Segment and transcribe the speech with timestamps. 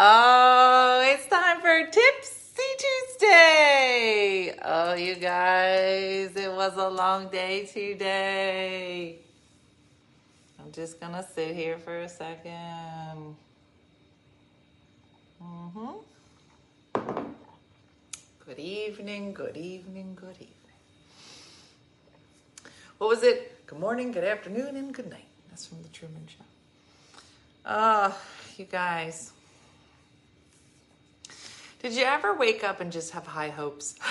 [0.00, 4.54] Oh, it's time for Tipsy Tuesday.
[4.64, 9.16] Oh, you guys, it was a long day today.
[10.60, 13.34] I'm just gonna sit here for a second.
[15.42, 15.94] Mm-hmm.
[18.46, 20.52] Good evening, good evening, good evening.
[22.98, 23.66] What was it?
[23.66, 25.26] Good morning, good afternoon, and good night.
[25.50, 26.44] That's from the Truman Show.
[27.66, 28.16] Oh,
[28.56, 29.32] you guys.
[31.80, 33.94] Did you ever wake up and just have high hopes?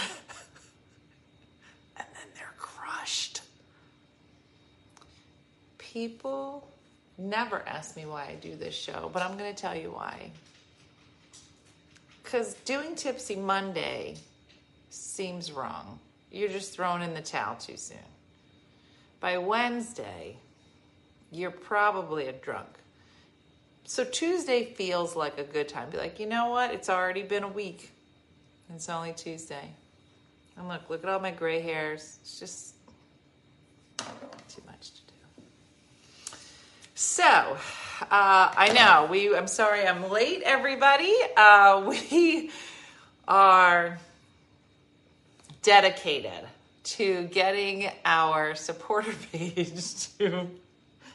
[1.98, 3.42] and then they're crushed.
[5.78, 6.68] People
[7.18, 10.32] never ask me why I do this show, but I'm going to tell you why.
[12.24, 14.16] Because doing Tipsy Monday
[14.90, 16.00] seems wrong.
[16.32, 17.98] You're just throwing in the towel too soon.
[19.20, 20.38] By Wednesday,
[21.32, 22.77] you're probably a drunk.
[23.90, 25.90] So Tuesday feels like a good time.
[25.90, 26.74] Be like, you know what?
[26.74, 27.90] It's already been a week.
[28.76, 29.70] It's only Tuesday.
[30.58, 32.20] And look, look at all my gray hairs.
[32.22, 32.76] It's just
[33.98, 36.34] too much to do.
[36.96, 37.56] So, uh,
[38.12, 39.34] I know we.
[39.34, 41.16] I'm sorry, I'm late, everybody.
[41.38, 42.52] Uh, we
[43.26, 44.00] are
[45.62, 46.44] dedicated
[46.84, 50.50] to getting our supporter page to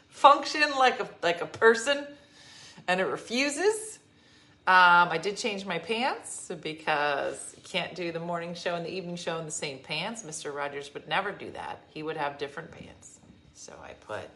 [0.09, 2.07] function like a like a person
[2.89, 3.99] and it refuses.
[4.67, 8.93] Um, I did change my pants because you can't do the morning show and the
[8.93, 10.23] evening show in the same pants.
[10.23, 10.55] Mr.
[10.55, 11.81] Rogers would never do that.
[11.89, 13.19] He would have different pants.
[13.55, 14.29] So I put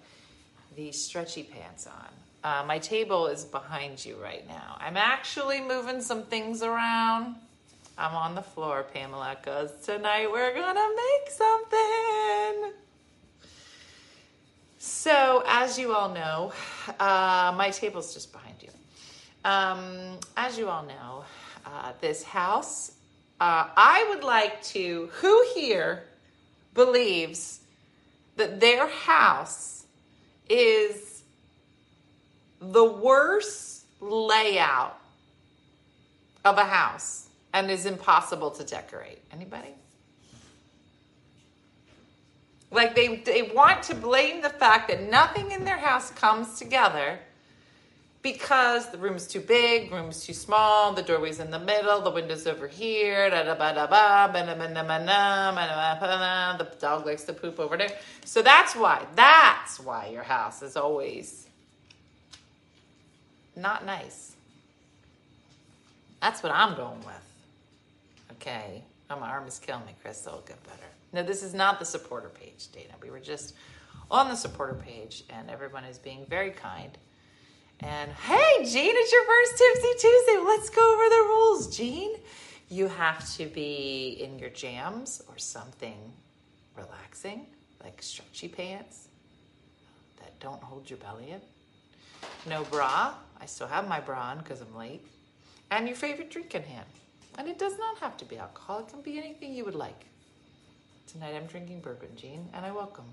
[0.74, 2.08] these stretchy pants on.
[2.42, 4.76] Uh, my table is behind you right now.
[4.80, 7.36] I'm actually moving some things around.
[7.98, 12.85] I'm on the floor, Pamela, because tonight we're going to make something.
[14.86, 16.52] So, as you all know,
[17.00, 18.68] uh, my table's just behind you.
[19.44, 21.24] Um, as you all know,
[21.66, 22.92] uh, this house,
[23.40, 26.04] uh, I would like to, who here
[26.72, 27.62] believes
[28.36, 29.86] that their house
[30.48, 31.24] is
[32.60, 35.00] the worst layout
[36.44, 39.18] of a house and is impossible to decorate?
[39.32, 39.74] Anybody?
[42.70, 47.18] Like they they want to blame the fact that nothing in their house comes together
[48.22, 52.44] because the room's too big, room's too small, the doorway's in the middle, the window's
[52.48, 54.32] over here, da da ba da ba,
[56.58, 57.92] the dog likes to poop over there.
[58.24, 61.46] So that's why, that's why your house is always
[63.54, 64.34] not nice.
[66.20, 68.32] That's what I'm going with.
[68.32, 68.82] Okay.
[69.08, 70.26] My arm is killing me, Chris.
[70.26, 70.95] It'll get better.
[71.16, 72.92] No, this is not the supporter page, Dana.
[73.00, 73.54] We were just
[74.10, 76.90] on the supporter page, and everyone is being very kind.
[77.80, 80.44] And hey, Jean, it's your first Tipsy Tuesday.
[80.44, 82.16] Let's go over the rules, Jean.
[82.68, 85.96] You have to be in your jams or something
[86.76, 87.46] relaxing,
[87.82, 89.08] like stretchy pants
[90.18, 91.40] that don't hold your belly in.
[92.46, 93.14] No bra.
[93.40, 95.00] I still have my bra on because I'm late.
[95.70, 96.84] And your favorite drink in hand.
[97.38, 100.04] And it does not have to be alcohol, it can be anything you would like.
[101.06, 103.04] Tonight I'm drinking bourbon, Jean, and I welcome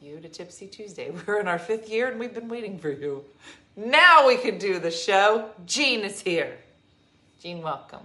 [0.00, 1.12] you to Tipsy Tuesday.
[1.26, 3.22] We're in our fifth year and we've been waiting for you.
[3.76, 5.50] Now we can do the show.
[5.66, 6.56] Jean is here.
[7.42, 8.00] Jean, welcome.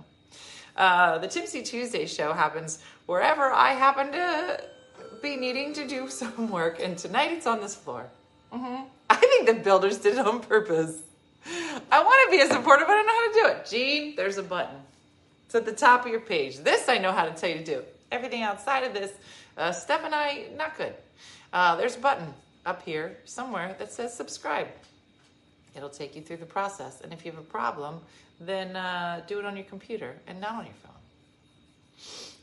[0.76, 4.62] Uh, the Tipsy Tuesday show happens wherever I happen to
[5.22, 8.08] be needing to do some work, and tonight it's on this floor.
[8.52, 8.84] Mm-hmm.
[9.10, 11.00] I think the builders did it on purpose.
[11.90, 13.70] I want to be a supporter, but I don't know how to do it.
[13.70, 14.76] Jean, there's a button.
[15.46, 16.58] It's at the top of your page.
[16.58, 17.84] This I know how to tell you to do.
[18.16, 19.12] Everything outside of this,
[19.58, 20.94] uh, Steph and I, not good.
[21.52, 22.34] Uh, there's a button
[22.66, 24.70] up here somewhere that says subscribe.
[25.76, 27.02] It'll take you through the process.
[27.02, 28.00] And if you have a problem,
[28.40, 30.94] then uh, do it on your computer and not on your phone.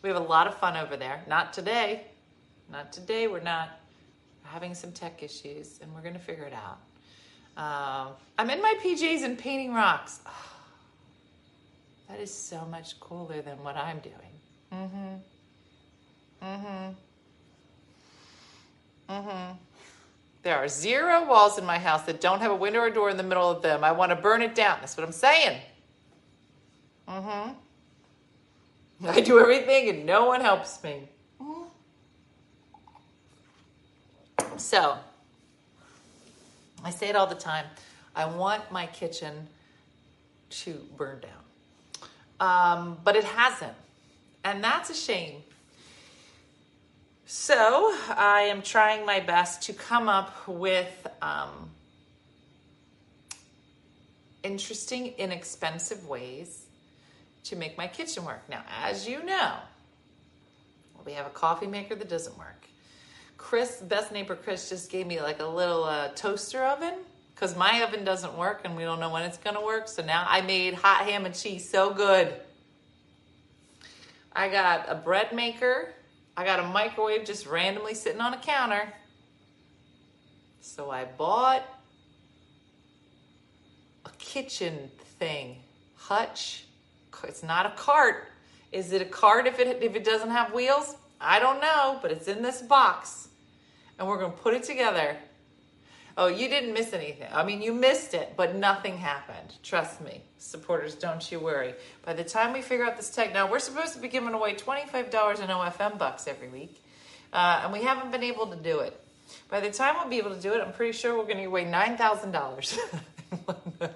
[0.03, 1.22] We have a lot of fun over there.
[1.27, 2.03] Not today.
[2.71, 3.27] Not today.
[3.27, 3.71] We're not
[4.44, 6.81] having some tech issues, and we're going to figure it out.
[7.56, 10.21] Um, I'm in my PJs and painting rocks.
[10.27, 10.30] Oh,
[12.10, 14.33] that is so much cooler than what I'm doing.
[14.71, 15.15] Mm-hmm.
[16.42, 16.92] Mm-hmm.
[19.12, 19.53] Mm-hmm.
[20.42, 23.16] There are zero walls in my house that don't have a window or door in
[23.16, 23.84] the middle of them.
[23.84, 24.78] I want to burn it down.
[24.80, 25.60] That's what I'm saying.
[27.09, 27.53] Mm-hmm.
[29.06, 31.09] I do everything and no one helps me.
[34.56, 34.97] So,
[36.84, 37.66] I say it all the time.
[38.15, 39.48] I want my kitchen
[40.50, 41.30] to burn down.
[42.41, 43.72] Um, but it hasn't.
[44.45, 45.42] And that's a shame
[47.34, 51.71] so I am trying my best to come up with um,
[54.43, 56.67] interesting, inexpensive ways
[57.45, 58.43] to make my kitchen work.
[58.51, 59.55] Now, as you know,
[61.07, 62.67] we have a coffee maker that doesn't work.
[63.39, 66.97] Chris, best neighbor Chris, just gave me like a little uh, toaster oven
[67.34, 69.89] because my oven doesn't work and we don't know when it's going to work.
[69.89, 72.31] So now I made hot ham and cheese so good.
[74.34, 75.95] I got a bread maker.
[76.37, 78.93] I got a microwave just randomly sitting on a counter.
[80.61, 81.63] So I bought
[84.05, 85.57] a kitchen thing.
[85.97, 86.65] Hutch.
[87.25, 88.29] It's not a cart.
[88.73, 90.97] Is it a cart if it if it doesn't have wheels?
[91.21, 93.29] I don't know, but it's in this box.
[93.99, 95.17] And we're going to put it together.
[96.16, 97.28] Oh, you didn't miss anything.
[97.32, 99.54] I mean, you missed it, but nothing happened.
[99.62, 100.20] Trust me.
[100.38, 101.74] Supporters, don't you worry.
[102.04, 104.54] By the time we figure out this tech, now we're supposed to be giving away
[104.54, 106.82] $25 in OFM bucks every week.
[107.32, 108.98] Uh, and we haven't been able to do it.
[109.48, 111.42] By the time we'll be able to do it, I'm pretty sure we're going to
[111.42, 112.78] give away $9,000.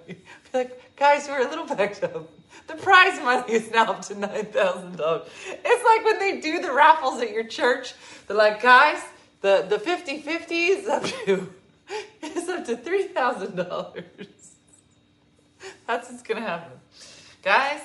[0.54, 2.30] like, guys, we're a little backed up.
[2.66, 5.28] The prize money is now up to $9,000.
[5.46, 7.94] It's like when they do the raffles at your church.
[8.26, 9.02] They're like, guys,
[9.42, 11.52] the, the 50 50 is up to,
[12.22, 14.04] is up to $3,000.
[15.86, 16.72] That's what's going to happen.
[17.42, 17.80] Guys,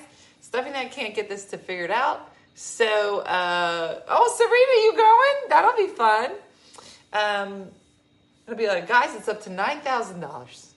[0.54, 2.30] and I can't get this to figured out.
[2.56, 5.50] So, uh, oh, Serena, you going?
[5.50, 6.32] That'll be fun.
[7.14, 7.68] Um,
[8.46, 10.68] it'll be like, guys, it's up to $9,000.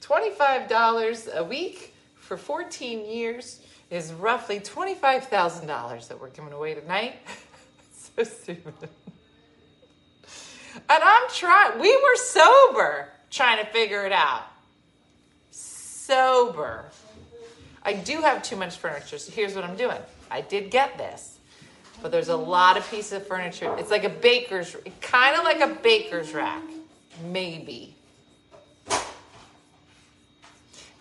[0.00, 7.16] $25 a week for 14 years is roughly $25,000 that we're giving away tonight.
[7.92, 8.88] so stupid.
[10.74, 14.44] And I'm trying, we were sober trying to figure it out.
[15.50, 16.86] Sober.
[17.82, 19.98] I do have too much furniture, so here's what I'm doing.
[20.30, 21.38] I did get this,
[22.02, 23.74] but there's a lot of pieces of furniture.
[23.78, 26.62] It's like a baker's, kind of like a baker's rack,
[27.24, 27.94] maybe.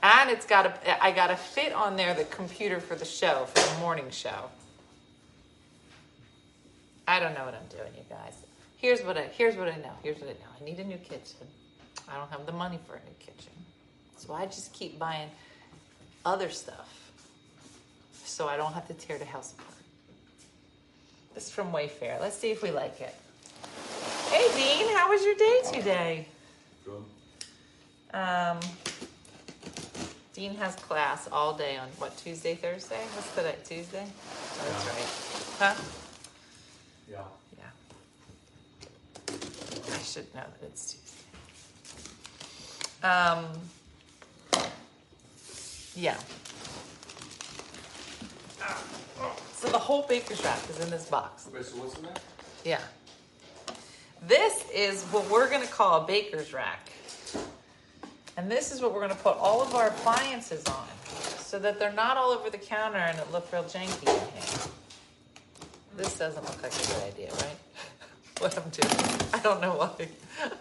[0.03, 3.45] And it's got a, I got to fit on there the computer for the show,
[3.53, 4.49] for the morning show.
[7.07, 8.33] I don't know what I'm doing, you guys.
[8.77, 9.93] Here's what I, here's what I know.
[10.03, 10.49] Here's what I know.
[10.59, 11.47] I need a new kitchen.
[12.09, 13.51] I don't have the money for a new kitchen.
[14.17, 15.29] So I just keep buying
[16.25, 17.11] other stuff
[18.23, 19.73] so I don't have to tear the house apart.
[21.33, 22.19] This is from Wayfair.
[22.19, 23.15] Let's see if we like it.
[24.29, 26.27] Hey, Dean, how was your day today?
[26.85, 27.03] Good.
[28.13, 28.59] Um,
[30.33, 33.01] Dean has class all day on what Tuesday, Thursday?
[33.15, 33.55] What's today?
[33.63, 34.05] Tuesday?
[34.05, 35.09] Oh, that's right.
[35.59, 35.75] Huh?
[37.09, 37.23] Yeah.
[37.57, 37.71] Yeah.
[39.93, 41.07] I should know that it's Tuesday.
[43.03, 43.45] Um.
[45.95, 46.17] Yeah.
[49.53, 51.47] So the whole baker's rack is in this box.
[51.51, 52.13] Okay, so what's in there?
[52.63, 52.81] Yeah.
[54.27, 56.89] This is what we're going to call a baker's rack.
[58.37, 60.87] And this is what we're going to put all of our appliances on
[61.39, 64.71] so that they're not all over the counter and it look real janky in here.
[65.95, 67.57] This doesn't look like a good idea, right?
[68.39, 69.29] what I'm doing.
[69.33, 70.07] I don't know why.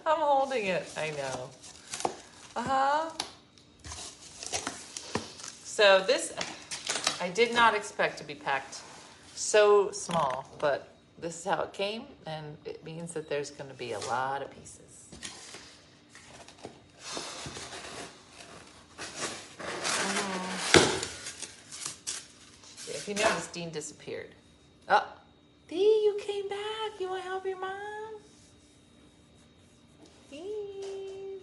[0.07, 0.91] I'm holding it.
[0.97, 1.51] I know.
[2.57, 3.11] Uh huh.
[5.65, 6.33] So this,
[7.21, 8.81] I did not expect to be packed
[9.35, 10.89] so small, but
[11.21, 14.41] this is how it came, and it means that there's going to be a lot
[14.41, 15.09] of pieces.
[20.07, 20.87] Mhm.
[22.89, 24.31] If you notice, Dean disappeared.
[24.89, 25.05] Oh,
[25.69, 27.01] Dee, you came back.
[27.01, 28.15] You want to help your mom?
[30.31, 31.39] Dee.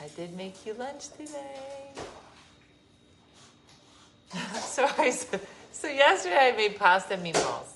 [0.00, 1.92] I did make you lunch today.
[4.60, 7.68] so I so yesterday I made pasta meatballs.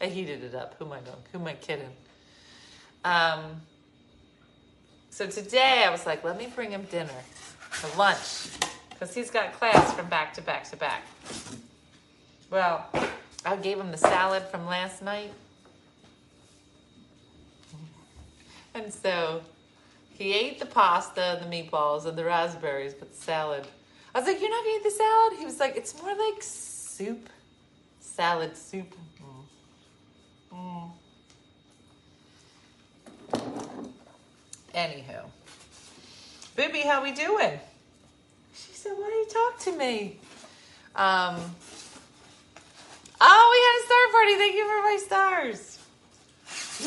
[0.00, 0.74] I heated it up.
[0.78, 1.16] Who am I going?
[1.32, 1.90] Who am I kidding?
[3.04, 3.62] Um,
[5.10, 7.08] so today I was like, let me bring him dinner
[7.70, 8.48] for lunch
[8.90, 11.06] because he's got class from back to back to back.
[12.50, 12.86] Well,
[13.44, 15.32] I gave him the salad from last night.
[18.74, 19.42] And so
[20.10, 23.66] he ate the pasta, the meatballs, and the raspberries, but the salad.
[24.14, 25.38] I was like, You're not gonna eat the salad?
[25.38, 27.28] He was like, It's more like soup.
[28.00, 28.94] Salad soup.
[30.52, 30.90] Mm.
[33.32, 33.88] Mm.
[34.74, 35.24] Anywho.
[36.56, 37.58] Bibby, how we doing?
[38.54, 40.18] She said, Why do you talk to me?
[40.96, 41.54] Um
[43.26, 44.34] Oh, we had a star party.
[44.36, 45.78] Thank you for my stars.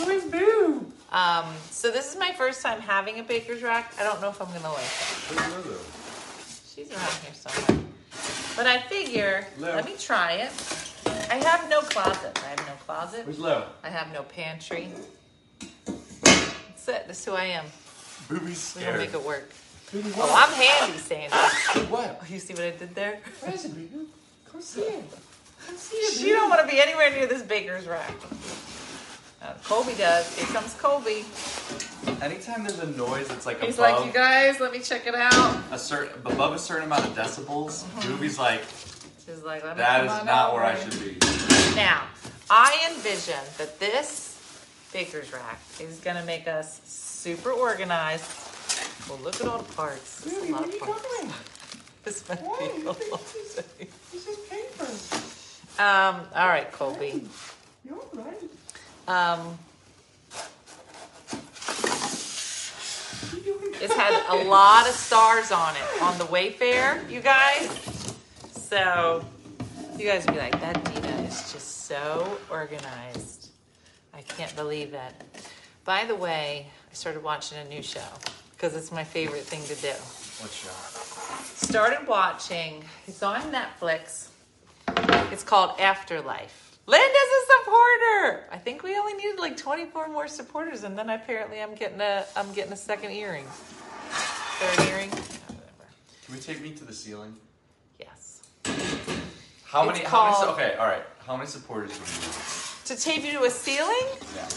[0.06, 0.92] Where's Boo?
[1.12, 3.94] Um, so this is my first time having a baker's rack.
[4.00, 5.80] I don't know if I'm gonna like it.
[6.76, 7.84] She's around here somewhere.
[8.56, 9.66] But I figure, Lou.
[9.68, 10.52] let me try it.
[11.32, 12.40] I have no closet.
[12.44, 13.26] I have no closet.
[13.26, 13.62] Where's Lou?
[13.84, 14.90] I have no pantry.
[15.86, 17.04] That's it.
[17.08, 17.66] That's who I am.
[18.30, 18.86] Booby's scared.
[19.00, 19.50] We gonna make it work.
[19.92, 20.36] Baby, Oh.
[20.36, 21.34] I'm handy, Sandy.
[21.34, 22.22] Hey, what?
[22.30, 23.20] You see what I did there?
[23.40, 24.06] Where is it, baby?
[24.52, 25.04] Come see it.
[25.68, 28.12] Come see it, You don't want to be anywhere near this baker's rack.
[29.42, 30.36] Uh, Colby does.
[30.36, 31.26] Here comes Colby.
[32.22, 35.14] Anytime there's a noise that's like He's above like, you guys, let me check it
[35.16, 35.62] out.
[35.72, 38.62] a certain above a certain amount of decibels, Gooby's like,
[39.26, 41.18] She's like, let me that come is on not over." where I should be.
[41.76, 42.04] Now,
[42.50, 44.40] I envision that this
[44.94, 48.26] baker's rack is going to make us super organized.
[49.10, 50.22] Well, look at all the parts.
[50.22, 51.18] There's Baby, a lot what are of you parts.
[51.20, 51.34] doing?
[52.08, 53.22] This might be a This lot.
[54.14, 55.27] this is paper.
[55.80, 57.24] Um, all right, Colby.
[57.86, 58.38] You're right.
[59.08, 59.58] Um,
[63.32, 63.84] What are?
[63.84, 67.70] It's had a lot of stars on it on the Wayfair, you guys.
[68.52, 69.24] So
[69.98, 73.50] you guys would be like, that Dina is just so organized.
[74.14, 75.14] I can't believe it.
[75.86, 78.02] By the way, I started watching a new show
[78.52, 79.94] because it's my favorite thing to do.
[80.42, 80.70] What show?
[81.66, 84.30] Started watching, it's on Netflix.
[85.32, 86.78] It's called Afterlife.
[86.86, 88.46] Linda's a supporter.
[88.52, 92.26] I think we only needed like 24 more supporters, and then apparently I'm getting a
[92.36, 93.46] I'm getting a second earring.
[93.46, 95.10] Third earring?
[95.10, 95.86] Whatever.
[96.26, 97.36] Can we take me to the ceiling?
[98.00, 98.42] Yes.
[98.64, 99.84] How It's many?
[99.84, 100.06] How many?
[100.06, 101.04] called- Okay, all right.
[101.26, 102.34] How many supporters do we need?
[102.86, 104.48] To tape you to a ceiling, Yeah.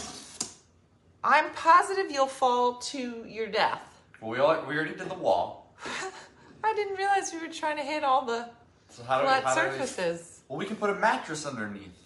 [1.23, 3.81] I'm positive you'll fall to your death.
[4.21, 5.75] Well, we all we already did the wall.
[6.63, 8.49] I didn't realize we were trying to hit all the
[8.91, 9.49] So how do flat we?
[9.49, 9.73] How do we?
[9.77, 10.41] surfaces.
[10.47, 11.97] Well, we can put a mattress underneath,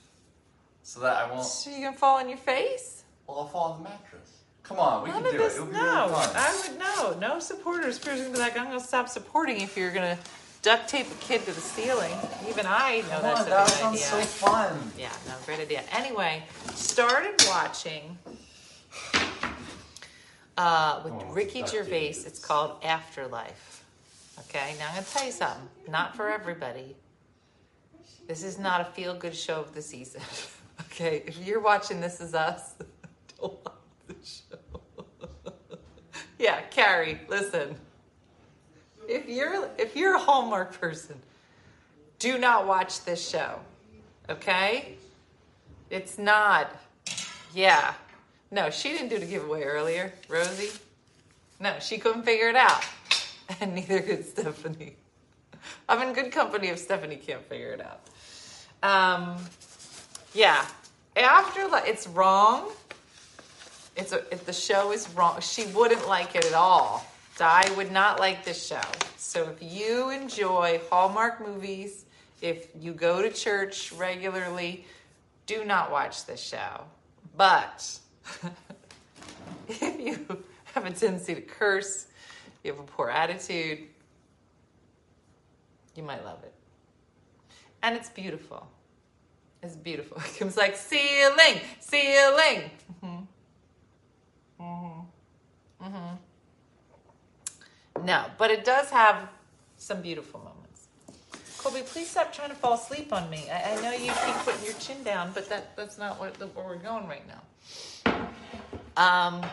[0.83, 1.43] so that I won't.
[1.43, 3.03] So you can fall on your face?
[3.27, 4.29] Well, I'll fall on the mattress.
[4.63, 5.53] Come on, we None can of do this.
[5.53, 5.55] it.
[5.57, 6.35] It'll be no, really fun.
[6.35, 6.79] I would
[7.19, 7.27] no.
[7.27, 7.99] No supporters.
[7.99, 10.17] Peter's gonna be like, I'm gonna stop supporting if you're gonna
[10.61, 12.13] duct tape a kid to the ceiling.
[12.49, 14.05] Even I know Come that's on, a that good sounds idea.
[14.05, 14.91] so fun.
[14.97, 15.83] Yeah, no, great idea.
[15.91, 18.17] Anyway, started watching
[20.57, 22.09] uh, with Oh, Ricky Gervais.
[22.25, 23.84] It's called Afterlife.
[24.39, 25.67] Okay, now I'm gonna tell you something.
[25.89, 26.95] Not for everybody.
[28.27, 30.21] This is not a feel-good show of the season.
[30.81, 32.73] okay, if you're watching This Is Us,
[33.39, 33.75] don't watch
[34.07, 34.81] the show.
[36.39, 37.75] yeah, Carrie, listen.
[39.07, 41.17] If you're if you're a Hallmark person,
[42.19, 43.59] do not watch this show.
[44.29, 44.97] Okay?
[45.89, 46.75] It's not.
[47.53, 47.93] Yeah.
[48.51, 50.71] No, she didn't do the giveaway earlier, Rosie.
[51.59, 52.83] No, she couldn't figure it out.
[53.61, 54.95] And neither could Stephanie.
[55.87, 58.01] I'm in good company if Stephanie can't figure it out.
[58.81, 59.37] Um,
[60.33, 60.65] yeah.
[61.15, 62.71] After like it's wrong.
[63.95, 67.05] It's a, if the show is wrong, she wouldn't like it at all.
[67.37, 68.81] Di would not like this show.
[69.17, 72.05] So if you enjoy Hallmark movies,
[72.41, 74.85] if you go to church regularly,
[75.45, 76.81] do not watch this show.
[77.37, 77.99] But
[79.67, 82.07] if you have a tendency to curse,
[82.65, 83.79] you have a poor attitude,
[85.95, 86.53] you might love it.
[87.83, 88.67] And it's beautiful.
[89.61, 90.17] It's beautiful.
[90.25, 92.71] It comes like ceiling, ceiling.
[93.03, 93.23] Mm-hmm.
[94.61, 95.85] Mm-hmm.
[95.85, 96.15] Mm-hmm.
[98.05, 99.29] No, but it does have
[99.77, 100.87] some beautiful moments.
[101.59, 103.47] Colby, please stop trying to fall asleep on me.
[103.51, 106.65] I, I know you keep putting your chin down, but that, that's not what, where
[106.65, 107.41] we're going right now.
[108.97, 109.43] Um,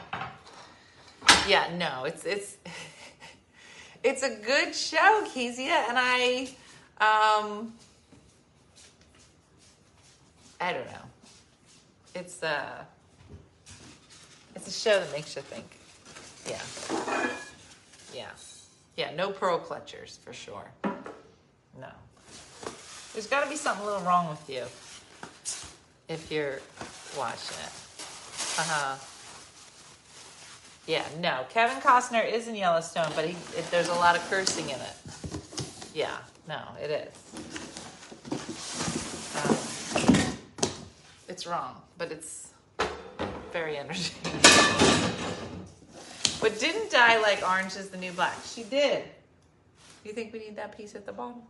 [1.49, 2.57] yeah, no, it's it's
[4.05, 6.49] it's a good show, Kezia, and I
[7.01, 7.73] um
[10.61, 11.05] I don't know.
[12.15, 12.85] It's uh
[14.55, 15.79] it's a show that makes you think.
[16.49, 17.31] Yeah.
[18.15, 18.31] Yeah.
[18.97, 20.71] Yeah, no pearl clutchers for sure.
[20.85, 21.89] No.
[23.13, 24.65] There's got to be something a little wrong with you
[26.09, 26.61] if you're
[27.17, 27.73] watching it.
[28.59, 29.12] Uh huh.
[30.87, 31.47] Yeah, no.
[31.51, 33.37] Kevin Costner is in Yellowstone, but he,
[33.71, 34.97] there's a lot of cursing in it.
[35.95, 36.17] Yeah,
[36.49, 37.15] no, it is.
[39.37, 39.57] Um,
[41.29, 42.51] it's wrong, but it's
[43.53, 44.41] very entertaining.
[46.41, 48.37] But didn't die like Orange is the New Black?
[48.45, 49.05] She did.
[50.05, 51.43] You think we need that piece at the bottom?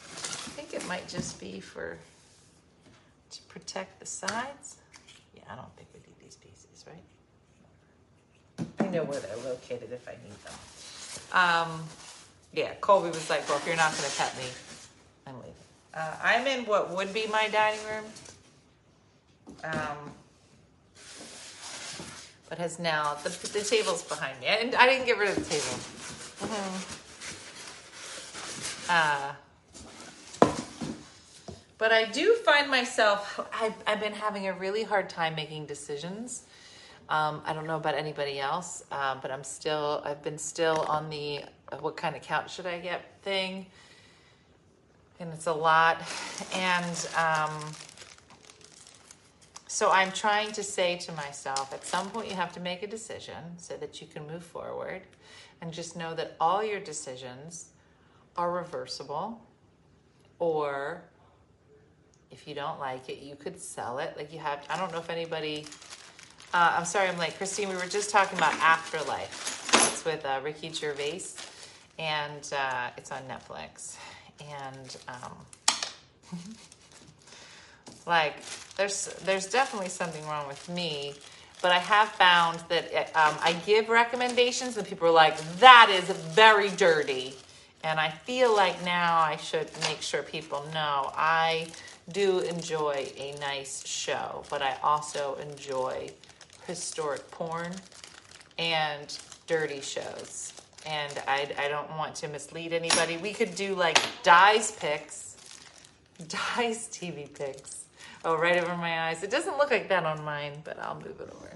[0.00, 1.98] I think it might just be for
[3.30, 4.76] to protect the sides.
[5.34, 8.67] Yeah, I don't think we need these pieces, right?
[8.80, 10.54] I know where they're located if I need them.
[11.32, 11.84] Um,
[12.52, 14.44] yeah, Colby was like, "Well, if you're not going to pet me,
[15.26, 15.54] I'm leaving."
[15.94, 18.04] Uh, I'm in what would be my dining room,
[19.64, 20.12] um,
[22.48, 25.44] but has now the the table's behind me, and I didn't get rid of the
[25.44, 25.78] table.
[26.54, 26.94] Mhm.
[28.88, 29.32] Uh,
[31.76, 36.42] but I do find myself, I've, I've been having a really hard time making decisions
[37.08, 41.08] Um, I don't know about anybody else, uh, but I'm still, I've been still on
[41.08, 43.66] the uh, what kind of couch should I get thing.
[45.20, 46.02] And it's a lot.
[46.54, 47.72] And um,
[49.66, 52.86] so I'm trying to say to myself at some point, you have to make a
[52.86, 55.02] decision so that you can move forward.
[55.60, 57.70] And just know that all your decisions
[58.36, 59.40] are reversible
[60.38, 61.02] or
[62.30, 64.14] if you don't like it, you could sell it.
[64.16, 65.66] Like you have, I don't know if anybody,
[66.54, 67.36] uh, I'm sorry, I'm late.
[67.36, 69.70] Christine, we were just talking about Afterlife.
[69.74, 71.22] It's with uh, Ricky Gervais
[71.98, 73.96] and uh, it's on Netflix.
[74.40, 76.38] And um,
[78.06, 78.36] like,
[78.76, 81.14] there's there's definitely something wrong with me,
[81.60, 86.04] but I have found that um, I give recommendations and people are like, that is
[86.04, 87.34] very dirty.
[87.84, 91.68] And I feel like now I should make sure people know I
[92.10, 96.10] do enjoy a nice show, but I also enjoy
[96.68, 97.72] historic porn
[98.58, 100.52] and dirty shows.
[100.86, 103.16] And I, I don't want to mislead anybody.
[103.16, 105.36] We could do like Dies picks,
[106.28, 107.84] Dies TV picks.
[108.24, 109.22] Oh, right over my eyes.
[109.22, 111.50] It doesn't look like that on mine, but I'll move it over.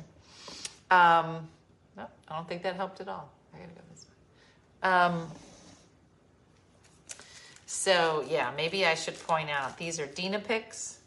[0.91, 1.49] Um,
[1.97, 3.31] no, I don't think that helped at all.
[3.55, 4.89] I gotta go this way.
[4.89, 5.31] Um,
[7.67, 11.01] so yeah, maybe I should point out these are Dina picks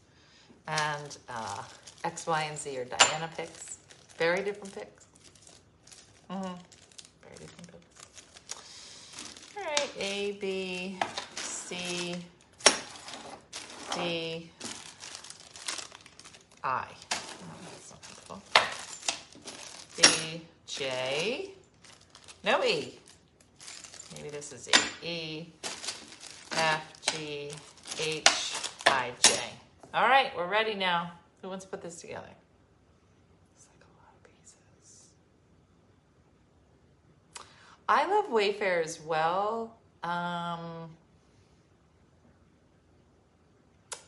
[0.68, 1.64] and uh,
[2.04, 3.75] X, Y, and Z are Diana picks.
[4.18, 5.06] Very different picks.
[6.30, 6.56] Mm-hmm.
[7.22, 7.92] Very different picks.
[9.58, 10.98] All right, A, B,
[11.36, 12.16] C,
[13.94, 14.50] D,
[16.64, 16.86] I.
[17.12, 18.42] Oh, that's not helpful.
[19.98, 21.52] B, J.
[22.44, 23.00] No E.
[24.16, 25.08] Maybe this is E.
[25.08, 25.54] E,
[26.54, 26.82] F,
[27.12, 27.52] G,
[28.00, 28.28] H,
[28.88, 29.40] I, J.
[29.94, 31.12] All right, we're ready now.
[31.42, 32.30] Who wants to put this together?
[33.56, 35.10] It's like a lot of pieces.
[37.88, 39.78] I love Wayfair as well.
[40.04, 40.90] Um,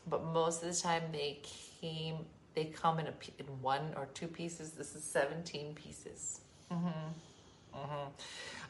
[0.10, 1.40] but most of the time they
[1.82, 2.18] came,
[2.56, 4.72] they come in a in one or two pieces.
[4.72, 6.42] This is 17 pieces.
[6.72, 6.88] Mm-hmm.
[7.76, 8.10] Mm-hmm.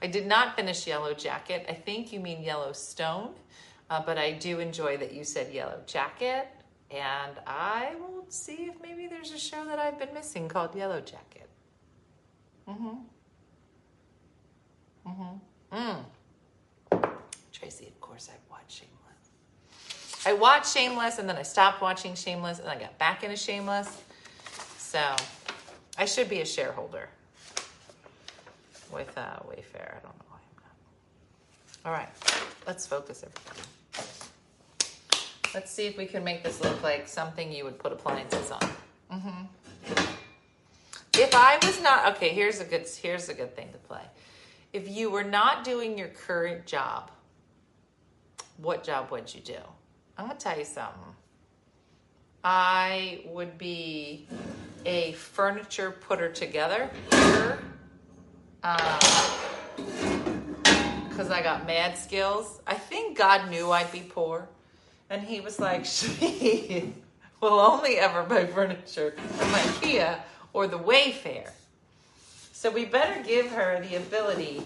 [0.01, 1.65] I did not finish Yellow Jacket.
[1.69, 3.31] I think you mean Yellowstone,
[3.89, 6.47] uh, but I do enjoy that you said Yellow Jacket.
[6.89, 11.01] And I will see if maybe there's a show that I've been missing called Yellow
[11.01, 11.49] Jacket.
[12.67, 12.95] Mm-hmm.
[15.07, 15.75] Mm-hmm.
[15.77, 17.11] Mm.
[17.53, 20.25] Tracy, of course, I've watched Shameless.
[20.25, 24.01] I watched Shameless and then I stopped watching Shameless and I got back into Shameless.
[24.77, 25.01] So
[25.97, 27.09] I should be a shareholder
[28.93, 29.95] with uh, Wayfair.
[29.95, 31.85] I don't know why I'm not.
[31.85, 32.09] All right,
[32.65, 33.67] let's focus, everybody.
[35.53, 38.69] Let's see if we can make this look like something you would put appliances on.
[39.11, 39.45] Mm-hmm.
[41.13, 44.03] If I was not okay, here's a good here's a good thing to play.
[44.73, 47.11] If you were not doing your current job,
[48.57, 49.57] what job would you do?
[50.17, 51.15] I'm gonna tell you something.
[52.43, 54.27] I would be
[54.85, 56.89] a furniture putter together
[58.63, 58.99] uh,
[61.09, 62.61] because I got mad skills.
[62.65, 64.47] I think God knew I'd be poor.
[65.09, 66.93] And he was like, she
[67.41, 70.19] will only ever buy furniture from IKEA
[70.53, 71.51] or the Wayfair.
[72.57, 74.63] So we better give her the ability.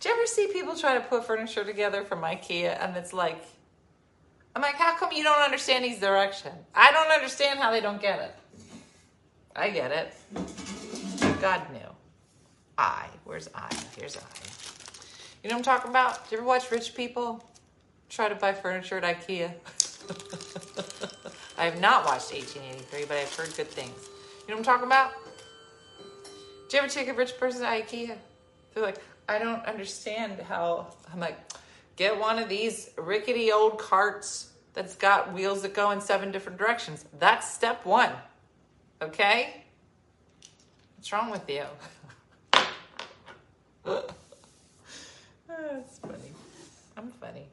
[0.00, 3.42] Do you ever see people try to put furniture together from IKEA and it's like,
[4.54, 6.56] I'm like, how come you don't understand these directions?
[6.74, 8.34] I don't understand how they don't get it.
[9.56, 10.14] I get it.
[11.40, 11.78] God knew.
[12.76, 13.06] I.
[13.24, 13.74] Where's I?
[13.96, 14.20] Here's I.
[15.42, 16.28] You know what I'm talking about?
[16.28, 17.42] Do you ever watch rich people
[18.10, 19.50] try to buy furniture at IKEA?
[21.56, 24.10] I have not watched 1883, but I've heard good things.
[24.46, 25.14] You know what I'm talking about?
[26.70, 28.16] Do you ever take a rich person to IKEA?
[28.72, 30.86] They're like, I don't understand how.
[31.12, 31.36] I'm like,
[31.96, 36.60] get one of these rickety old carts that's got wheels that go in seven different
[36.60, 37.04] directions.
[37.18, 38.12] That's step one.
[39.02, 39.64] Okay?
[40.96, 41.64] What's wrong with you?
[45.48, 46.32] That's funny.
[46.96, 47.46] I'm funny.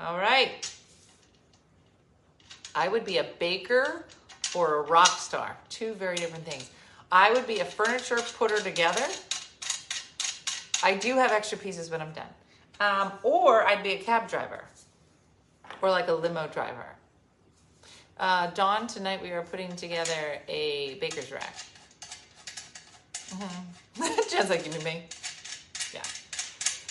[0.00, 0.68] All right.
[2.74, 4.04] I would be a baker
[4.52, 5.56] or a rock star.
[5.68, 6.70] Two very different things.
[7.10, 9.04] I would be a furniture putter together.
[10.82, 12.28] I do have extra pieces when I'm done.
[12.80, 14.64] Um, or I'd be a cab driver
[15.82, 16.86] or like a limo driver.
[18.18, 21.56] Uh, Dawn, tonight we are putting together a baker's rack.
[23.30, 24.02] Mm-hmm.
[24.30, 25.04] Just like you and me.
[25.94, 26.02] Yeah.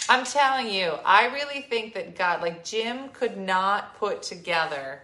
[0.09, 5.01] I'm telling you, I really think that God, like Jim could not put together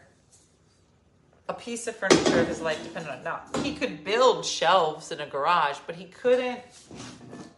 [1.50, 3.24] a piece of furniture of his life depended on.
[3.24, 6.60] Now he could build shelves in a garage, but he couldn't.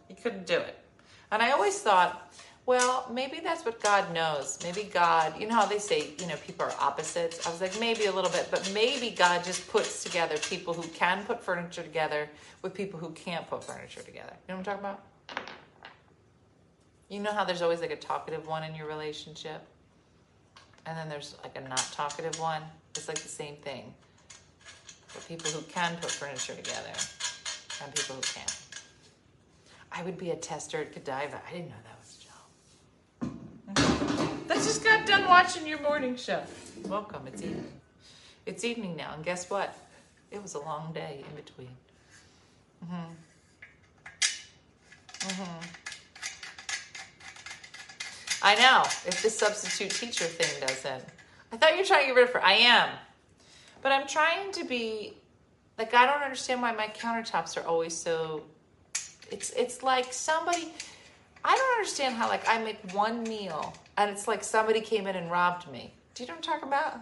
[0.08, 0.78] He couldn't do it.
[1.30, 2.34] And I always thought,
[2.66, 4.58] well, maybe that's what God knows.
[4.64, 7.46] Maybe God, you know how they say, you know, people are opposites.
[7.46, 10.82] I was like, maybe a little bit, but maybe God just puts together people who
[10.88, 12.28] can put furniture together
[12.62, 14.32] with people who can't put furniture together.
[14.48, 15.46] You know what I'm talking about?
[17.08, 19.62] You know how there's always like a talkative one in your relationship?
[20.86, 22.62] And then there's like a not talkative one?
[22.94, 23.92] It's like the same thing.
[25.08, 26.92] For people who can put furniture together
[27.82, 28.56] and people who can't.
[29.90, 31.40] I would be a tester at Godiva.
[31.48, 33.36] I didn't know that was a job.
[34.50, 36.42] I just got done watching your morning show.
[36.84, 37.72] Welcome, it's evening.
[38.44, 39.76] It's evening now, and guess what?
[40.30, 41.76] It was a long day in between.
[42.84, 43.12] Mm-hmm.
[45.20, 45.85] Mm-hmm.
[48.46, 48.82] I know.
[49.06, 51.02] If the substitute teacher thing doesn't.
[51.50, 52.44] I thought you were trying to get rid of her.
[52.44, 52.90] I am.
[53.82, 55.14] But I'm trying to be
[55.76, 58.44] like I don't understand why my countertops are always so
[59.32, 60.72] it's it's like somebody
[61.44, 65.16] I don't understand how like I make one meal and it's like somebody came in
[65.16, 65.92] and robbed me.
[66.14, 67.00] Do you know what I'm talking about?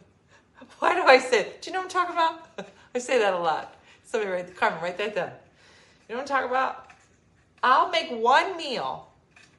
[0.80, 2.68] why do I say Do you know what I'm talking about?
[2.96, 3.76] I say that a lot.
[4.02, 5.30] Somebody write Carmen, write that down.
[6.08, 6.90] You know what I'm talking about?
[7.62, 9.13] I'll make one meal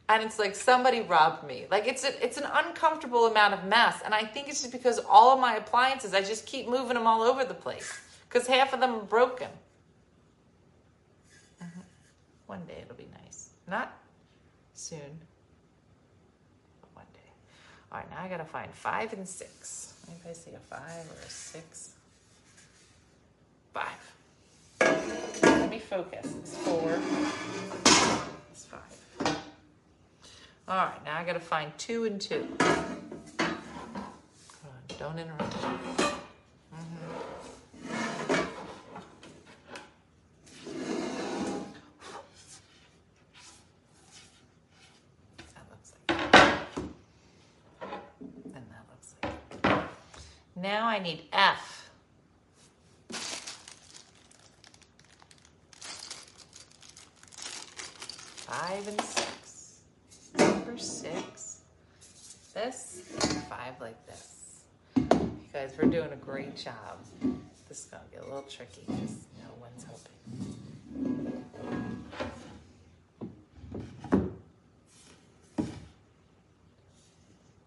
[0.08, 1.66] and it's like somebody robbed me.
[1.70, 5.00] Like it's a, it's an uncomfortable amount of mess, and I think it's just because
[5.10, 8.74] all of my appliances, I just keep moving them all over the place because half
[8.74, 9.50] of them are broken.
[11.62, 11.82] Mm-hmm.
[12.46, 13.98] One day it'll be nice, not
[14.74, 15.20] soon,
[16.82, 17.32] but one day.
[17.92, 19.94] All right, now I gotta find five and six.
[20.08, 21.94] Anybody see a five or a six?
[23.74, 24.14] Five.
[25.42, 26.34] Let me focus.
[26.40, 27.00] It's four.
[28.52, 29.05] It's five.
[30.68, 32.48] All right, now I got to find two and two.
[32.60, 32.98] On,
[34.98, 35.54] don't interrupt.
[35.62, 36.82] Mm-hmm.
[45.54, 46.20] That looks like.
[48.56, 49.84] And that looks like.
[50.56, 51.92] Now I need F.
[58.48, 59.26] Five and six
[60.38, 61.62] number six.
[62.54, 63.02] This,
[63.50, 64.62] five like this.
[64.96, 66.98] You guys, we're doing a great job.
[67.68, 71.44] This is gonna get a little tricky because no one's helping.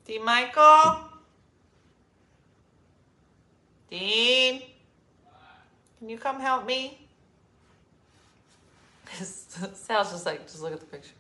[0.07, 0.99] Dean Michael?
[3.91, 4.63] Dean?
[5.99, 7.07] Can you come help me?
[9.13, 11.13] Sal's just like, just look at the picture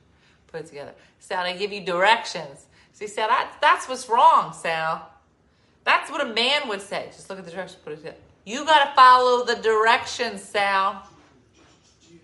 [0.49, 0.93] put it together.
[1.21, 2.67] Sal, I give you directions.
[2.93, 5.09] See, Sal, that, that's what's wrong, Sal.
[5.89, 7.07] That's what a man would say.
[7.17, 8.19] Just look at the directions, put it together.
[8.45, 11.03] You got to follow the directions, Sal.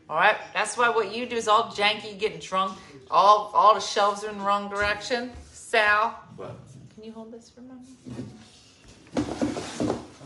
[0.06, 2.76] All right, that's why what you do is all janky, getting drunk.
[3.10, 5.32] All all the shelves are in the wrong direction.
[5.50, 6.54] Sal, What?
[6.94, 7.88] can you hold this for a moment?
[9.16, 9.20] I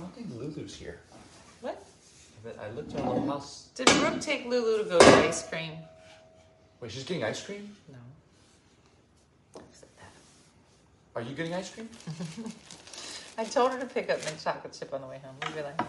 [0.01, 0.99] don't think Lulu's here.
[1.61, 1.81] What?
[2.43, 3.69] But I looked around the house.
[3.77, 5.75] Did Brooke take Lulu to go get ice cream?
[6.81, 7.71] Wait, she's getting ice cream?
[7.89, 7.99] No.
[9.55, 9.61] I.
[11.15, 11.89] Are you getting ice cream?
[13.39, 15.37] I told her to pick up my chocolate chip on the way home.
[15.47, 15.81] Leave it like.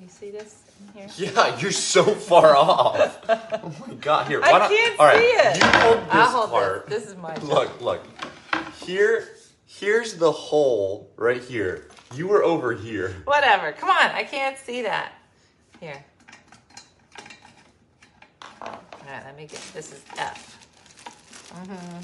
[0.00, 0.62] You see this
[0.96, 1.08] in here?
[1.32, 3.20] Yeah, you're so far off.
[3.28, 4.42] Oh my god, here.
[4.42, 5.56] I why not- can't all right, see it.
[5.58, 6.88] You hold this I'll hold part.
[6.88, 7.02] this.
[7.04, 7.36] This is my.
[7.36, 8.04] Look, look.
[8.84, 9.28] Here,
[9.64, 11.88] here's the hole right here.
[12.16, 13.14] You were over here.
[13.24, 13.70] Whatever.
[13.72, 14.10] Come on.
[14.10, 15.12] I can't see that.
[15.78, 16.04] Here.
[18.60, 19.24] All right.
[19.24, 19.60] Let me get.
[19.72, 20.58] This is F.
[21.54, 21.98] Mm-hmm.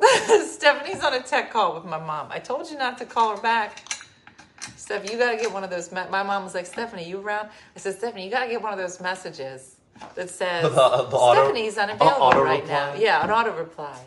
[0.46, 2.28] Stephanie's on a tech call with my mom.
[2.30, 3.82] I told you not to call her back.
[4.76, 5.90] Steph, you gotta get one of those.
[5.92, 7.48] Me- my mom was like, Stephanie, you around?
[7.76, 9.76] I said, Stephanie, you gotta get one of those messages
[10.14, 12.74] that says The- the auto- Stephanie's uh, unavailable auto right reply?
[12.74, 12.94] now.
[12.94, 13.98] Yeah, an auto reply.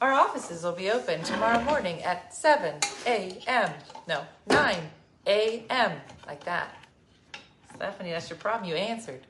[0.00, 2.74] Our offices will be open tomorrow morning at 7
[3.06, 3.72] a.m.
[4.06, 4.76] No, 9
[5.26, 5.92] a.m.
[6.26, 6.74] Like that.
[7.74, 8.68] Stephanie, that's your problem.
[8.68, 9.20] You answered.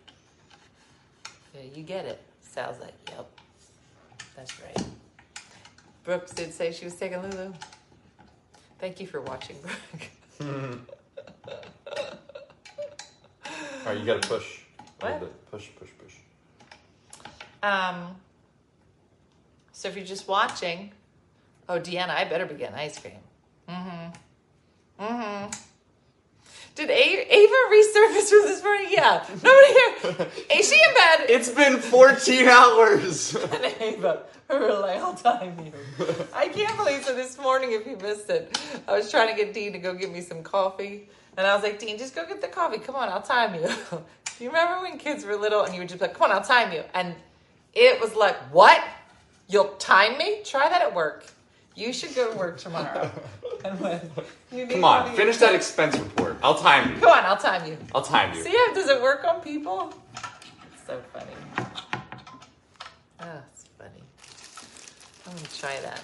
[1.54, 2.20] Yeah, you get it.
[2.42, 3.26] Sounds like, yep.
[4.36, 4.76] That's right.
[6.08, 7.52] Brooks did say she was taking Lulu.
[8.78, 10.08] Thank you for watching, Brooke.
[13.46, 14.60] All right, you gotta push.
[15.00, 15.50] What?
[15.50, 16.14] Push, push, push.
[17.62, 18.16] Um,
[19.72, 20.92] so if you're just watching,
[21.68, 23.12] oh, Deanna, I better be getting ice cream.
[23.68, 25.04] Mm-hmm.
[25.04, 25.67] Mm-hmm.
[26.78, 28.86] Did A- Ava resurface for this morning?
[28.90, 29.26] Yeah.
[29.42, 30.28] Nobody here.
[30.60, 31.26] Is she in bed?
[31.28, 33.34] It's been 14 hours.
[33.52, 35.72] And Ava, like, I'll time you.
[36.32, 37.16] I can't believe so.
[37.16, 40.12] This morning, if you missed it, I was trying to get Dean to go get
[40.12, 42.78] me some coffee, and I was like, Dean, just go get the coffee.
[42.78, 43.62] Come on, I'll time you.
[43.90, 46.36] Do you remember when kids were little and you would just be like, Come on,
[46.36, 47.12] I'll time you, and
[47.74, 48.80] it was like, What?
[49.48, 50.42] You'll time me?
[50.44, 51.26] Try that at work.
[51.78, 53.08] You should go to work tomorrow.
[53.64, 54.00] and when
[54.50, 56.36] you need Come on, of finish that expense report.
[56.42, 57.00] I'll time you.
[57.00, 57.78] Come on, I'll time you.
[57.94, 58.42] I'll time you.
[58.42, 59.94] See how does it work on people?
[60.72, 61.36] It's so funny.
[63.20, 64.02] Oh, it's funny.
[65.24, 66.02] I'm gonna try that.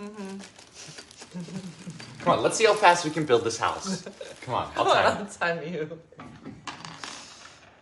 [0.00, 0.38] Mm-hmm.
[2.24, 4.08] Come on, let's see how fast we can build this house.
[4.40, 5.20] Come on, I'll Come on, time you.
[5.20, 5.98] I'll time you.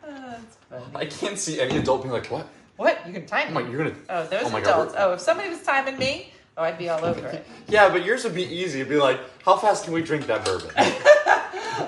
[0.05, 0.85] Oh, that's funny.
[0.97, 2.49] I can't see any adult being like, what?
[2.79, 3.07] What?
[3.07, 3.71] You can time Oh my, me?
[3.71, 3.97] you're gonna.
[4.09, 4.93] Oh, those Oh my God, adults.
[4.95, 7.47] we're- oh, if somebody was timing me, oh, I'd be all over it.
[7.69, 8.81] Yeah, but yours would be easy.
[8.81, 10.71] It'd be like, how fast can we drink that bourbon?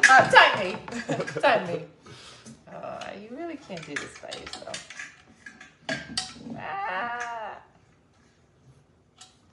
[0.08, 0.76] Uh, time me.
[1.40, 1.82] time me.
[2.72, 4.88] Oh, you really can't do this by yourself.
[6.58, 7.58] Ah.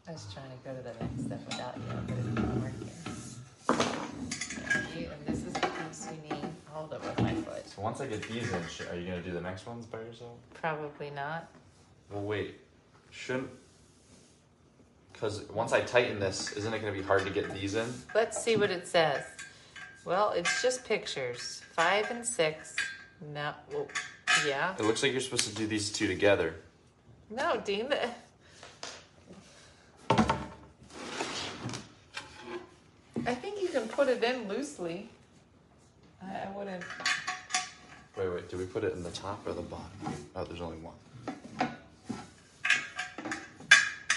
[0.08, 2.90] I was trying to go to the next step without you, but it's not working.
[3.68, 5.10] Thank you.
[5.12, 6.46] And this is the piece we need.
[6.68, 7.68] Hold it with my foot.
[7.68, 10.00] so once I get these in, sh- are you gonna do the next ones by
[10.00, 10.38] yourself?
[10.54, 11.50] Probably not.
[12.12, 12.56] Well, wait.
[13.12, 13.50] Shouldn't.
[15.20, 17.94] Because once I tighten this, isn't it gonna be hard to get these in?
[18.16, 19.26] Let's see what it says.
[20.06, 21.62] Well, it's just pictures.
[21.74, 22.74] Five and six.
[23.34, 23.52] No.
[23.70, 23.88] Well,
[24.48, 24.76] yeah.
[24.80, 26.56] It looks like you're supposed to do these two together.
[27.30, 27.90] No, Dean.
[27.90, 28.10] The...
[33.28, 35.10] I think you can put it in loosely.
[36.24, 36.84] I, I wouldn't.
[38.18, 38.50] Wait, wait.
[38.50, 39.90] Do we put it in the top or the bottom?
[40.34, 40.94] Oh, there's only one.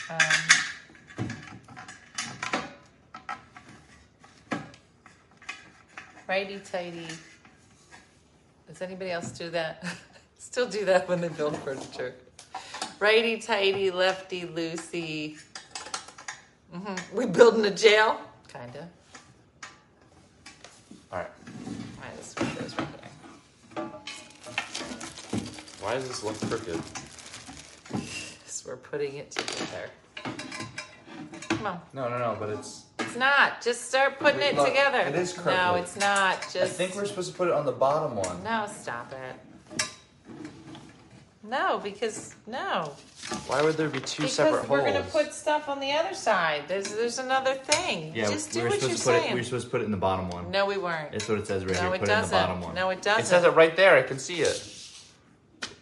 [0.08, 0.61] Um,
[6.32, 7.06] righty tighty.
[8.66, 9.84] Does anybody else do that?
[10.38, 12.14] Still do that when they build furniture.
[12.98, 15.36] Righty tighty, lefty loosey.
[16.72, 18.18] hmm We building a jail?
[18.50, 18.88] Kinda.
[21.12, 21.26] All right.
[21.98, 22.88] Alright, this one goes right
[23.76, 23.84] here.
[25.82, 26.80] Why does this look crooked?
[28.46, 29.90] So we're putting it together.
[31.50, 31.80] Come on.
[31.92, 32.36] No, no, no.
[32.40, 32.84] But it's.
[33.12, 33.60] It's not.
[33.60, 35.00] Just start putting Wait, it look, together.
[35.00, 36.40] it is No, it's not.
[36.50, 38.42] Just I think we're supposed to put it on the bottom one.
[38.42, 39.86] No, stop it.
[41.42, 42.92] No, because no.
[43.48, 44.92] Why would there be two because separate we're holes?
[44.94, 46.62] gonna put stuff on the other side.
[46.68, 48.12] There's there's another thing.
[48.16, 49.30] Yeah, Just do we were what you're supposed to put saying.
[49.30, 49.34] it.
[49.34, 50.50] We were supposed to put it in the bottom one.
[50.50, 51.12] no, we weren't.
[51.12, 51.94] That's what it says right no, here.
[51.96, 52.38] it Put it in the doesn't.
[52.38, 52.74] bottom one.
[52.74, 53.24] No, it It doesn't.
[53.24, 53.98] It says it right there.
[53.98, 54.66] I can see it.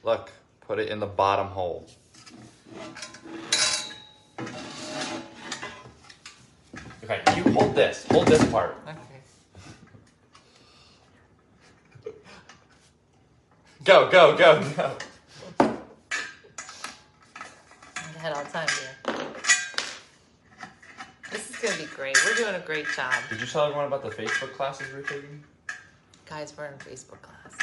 [0.03, 1.87] Look, put it in the bottom hole.
[7.11, 8.07] Okay, you hold this.
[8.13, 8.77] Hold this part.
[8.87, 8.97] Okay.
[13.83, 14.97] Go, go, go, go.
[15.59, 15.75] I
[18.19, 18.97] had all time here.
[21.33, 22.17] This is gonna be great.
[22.25, 23.13] We're doing a great job.
[23.29, 25.43] Did you tell everyone about the Facebook classes we're taking?
[26.27, 27.57] Guys, we're in Facebook class.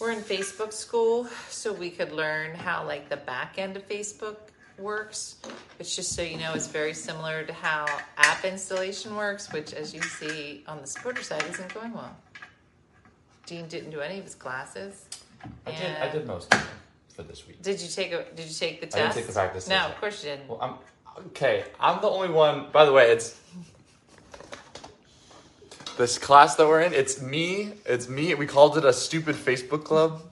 [0.00, 4.36] We're in Facebook school, so we could learn how like the back end of Facebook
[4.78, 5.36] works.
[5.78, 7.86] Which just so you know is very similar to how
[8.16, 12.14] app installation works, which as you see on the supporter side isn't going well.
[13.46, 15.06] Dean didn't do any of his classes.
[15.66, 15.96] I did.
[15.96, 16.68] I did most of them
[17.14, 17.62] for this week.
[17.62, 18.96] Did you take a did you take the test?
[18.96, 19.90] I didn't take the practice No, test.
[19.90, 20.48] of course you didn't.
[20.48, 20.74] Well, I'm
[21.28, 21.64] okay.
[21.80, 22.66] I'm the only one.
[22.72, 23.40] By the way, it's
[25.96, 26.92] this class that we're in.
[26.92, 27.72] It's me.
[27.86, 28.34] It's me.
[28.34, 30.22] We called it a stupid Facebook club,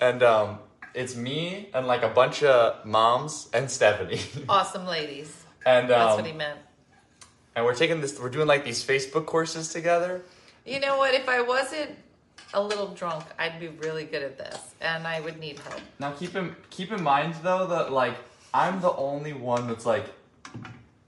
[0.00, 0.58] and um,
[0.98, 5.44] it's me and like a bunch of moms and Stephanie, Awesome ladies.
[5.64, 6.58] and That's um, what he meant.
[7.54, 8.18] and we're taking this.
[8.18, 10.22] We're doing like these Facebook courses together.
[10.66, 11.14] You know what?
[11.14, 11.96] If I wasn't
[12.52, 15.80] a little drunk, I'd be really good at this, and I would need help.
[16.00, 18.16] Now keep in keep in mind though that like
[18.52, 20.06] I'm the only one that's like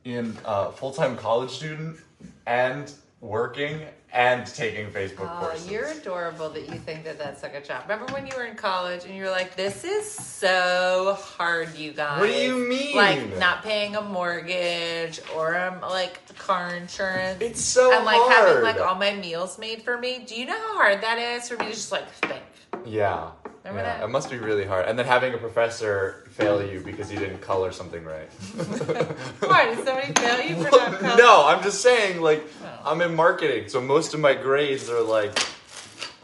[0.04, 1.98] in uh, full time college student
[2.46, 5.70] and working and taking Facebook Oh, courses.
[5.70, 7.82] you're adorable that you think that that's like a job.
[7.88, 11.92] Remember when you were in college and you were like, "This is so hard, you
[11.92, 12.96] guys." What do you mean?
[12.96, 17.40] Like not paying a mortgage or um, like car insurance.
[17.40, 18.48] It's so and like hard.
[18.48, 20.24] having like all my meals made for me.
[20.26, 22.42] Do you know how hard that is for me to just like think?
[22.84, 23.30] Yeah.
[23.64, 23.98] Remember yeah.
[23.98, 24.04] that?
[24.04, 24.86] It must be really hard.
[24.88, 28.30] And then having a professor fail you because you didn't color something right.
[29.40, 31.18] Why did somebody fail you for not coloring?
[31.18, 32.42] no, I'm just saying, like,
[32.82, 32.92] Oh.
[32.92, 35.38] I'm in marketing, so most of my grades are like,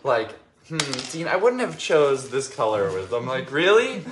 [0.05, 0.31] like,
[0.69, 0.79] hmm,
[1.13, 3.13] Dean, I wouldn't have chose this color with.
[3.13, 3.97] I'm like, really?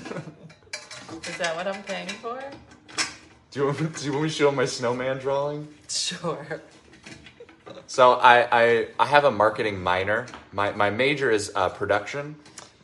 [1.27, 2.43] Is that what I'm paying for?
[3.51, 5.69] Do you want me, do you want me to show my snowman drawing?
[5.89, 6.61] Sure.
[7.87, 10.27] So I, I I have a marketing minor.
[10.53, 12.35] My my major is uh, production.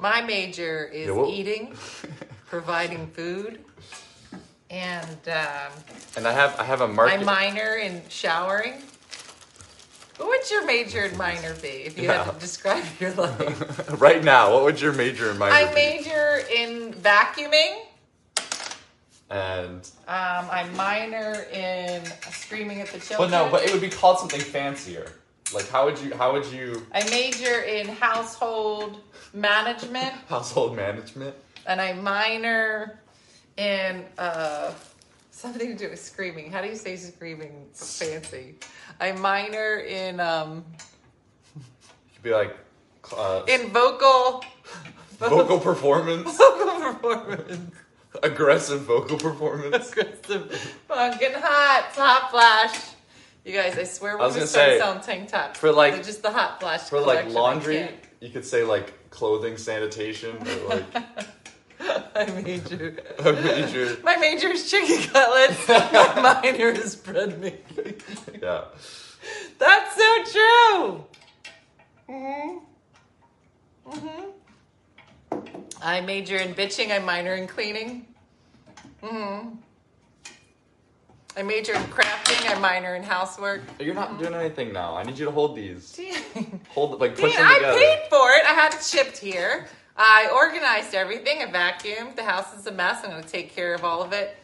[0.01, 1.75] My major is Yeah, what- eating,
[2.49, 3.63] providing food,
[4.71, 5.73] and um,
[6.17, 8.75] And I have I have a my minor in showering.
[10.17, 14.01] What would your major and minor be if you had to describe your life?
[14.01, 15.63] right now, what would your major and minor be?
[15.63, 15.75] I be?
[15.75, 17.83] major in vacuuming.
[19.31, 23.31] And Um, I minor in screaming at the children.
[23.31, 23.31] but children.
[23.31, 25.07] no, but it would be called something fancier.
[25.55, 29.01] Like how would you how would you I major in household
[29.33, 31.35] management, household management?
[31.67, 33.01] and I minor
[33.57, 34.73] in uh,
[35.31, 36.51] something to do with screaming.
[36.51, 38.57] How do you say screaming fancy?
[38.99, 40.65] I minor in um,
[41.55, 42.57] You'd be like
[43.17, 44.45] uh, in vocal
[45.19, 47.73] vocal performance, vocal performance.
[48.23, 49.91] aggressive vocal performance.
[49.91, 50.53] Aggressive,
[50.89, 52.95] fucking hot, hot flash.
[53.45, 56.23] You guys, I swear we're I was gonna say, selling tank tops for, like- just
[56.23, 57.89] the hot flash For like laundry,
[58.21, 60.85] you could say like clothing sanitation or like
[62.15, 62.97] I major.
[63.19, 63.97] a major.
[64.03, 65.69] My major is chicken cutlets.
[65.69, 68.01] My minor is bread making.
[68.43, 68.65] Yeah.
[69.59, 71.05] That's so true.
[72.07, 72.59] hmm
[73.87, 74.31] hmm
[75.83, 76.91] I major in bitching.
[76.91, 78.07] I minor in cleaning.
[79.03, 79.49] hmm
[81.41, 82.55] I major in crafting.
[82.55, 83.63] I minor in housework.
[83.81, 84.95] You're not doing anything now.
[84.95, 85.91] I need you to hold these.
[85.93, 87.79] Dean, Hold like push Dean, them I together.
[87.79, 88.45] paid for it.
[88.45, 89.67] I had it shipped here.
[89.97, 91.41] I organized everything.
[91.41, 92.15] I vacuumed.
[92.17, 93.01] The house is a mess.
[93.05, 94.37] I'm going to take care of all of it.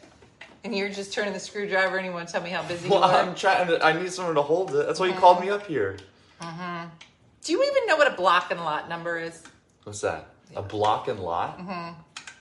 [0.64, 3.00] And you're just turning the screwdriver and you want to tell me how busy Well,
[3.00, 3.22] you are?
[3.22, 3.84] I'm trying to.
[3.84, 4.86] I need someone to hold it.
[4.86, 5.98] That's why you called me up here.
[6.40, 9.42] Do you even know what a block and lot number is?
[9.84, 10.28] What's that?
[10.56, 11.58] A block and lot?
[11.58, 12.00] Mm-hmm.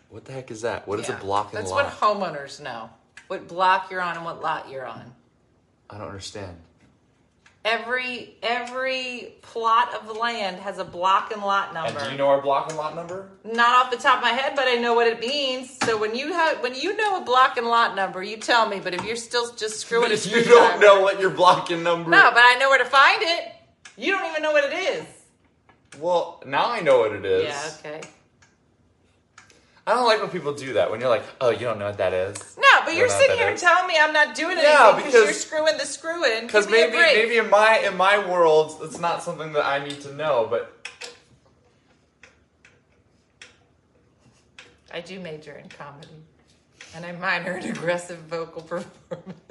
[0.10, 0.88] What the heck is that?
[0.88, 1.18] What is Yeah.
[1.18, 1.86] a block and lot?
[1.92, 2.20] That's lot?
[2.20, 2.90] what homeowners know.
[3.28, 5.14] What block you're on and what lot you're on.
[5.90, 6.58] I don't understand.
[7.64, 11.98] Every every plot of land has a block and lot number.
[11.98, 13.30] And do you know our block and lot number?
[13.44, 15.76] Not off the top of my head, but I know what it means.
[15.84, 18.80] So when you have when you know a block and lot number, you tell me.
[18.80, 22.12] But if you're still just screwing a you don't know what your block and number.
[22.12, 23.52] No, but I know where to find it.
[23.98, 25.06] You don't even know what it is.
[26.00, 27.46] Well, now I know what it is.
[27.46, 28.08] Yeah, okay.
[29.88, 30.90] I don't like when people do that.
[30.90, 32.58] When you're like, oh, you don't know what that is.
[32.58, 33.62] No, but You you're sitting that here is?
[33.62, 36.48] telling me I'm not doing anything Yeah, because because- you're screwing the screw in.
[36.48, 39.64] Because Give me a maybe maybe in my in my world, it's not something that
[39.66, 40.48] I need to know.
[40.50, 40.72] But
[44.92, 46.08] I do major in comedy,
[46.96, 49.42] and I minor in aggressive vocal performance.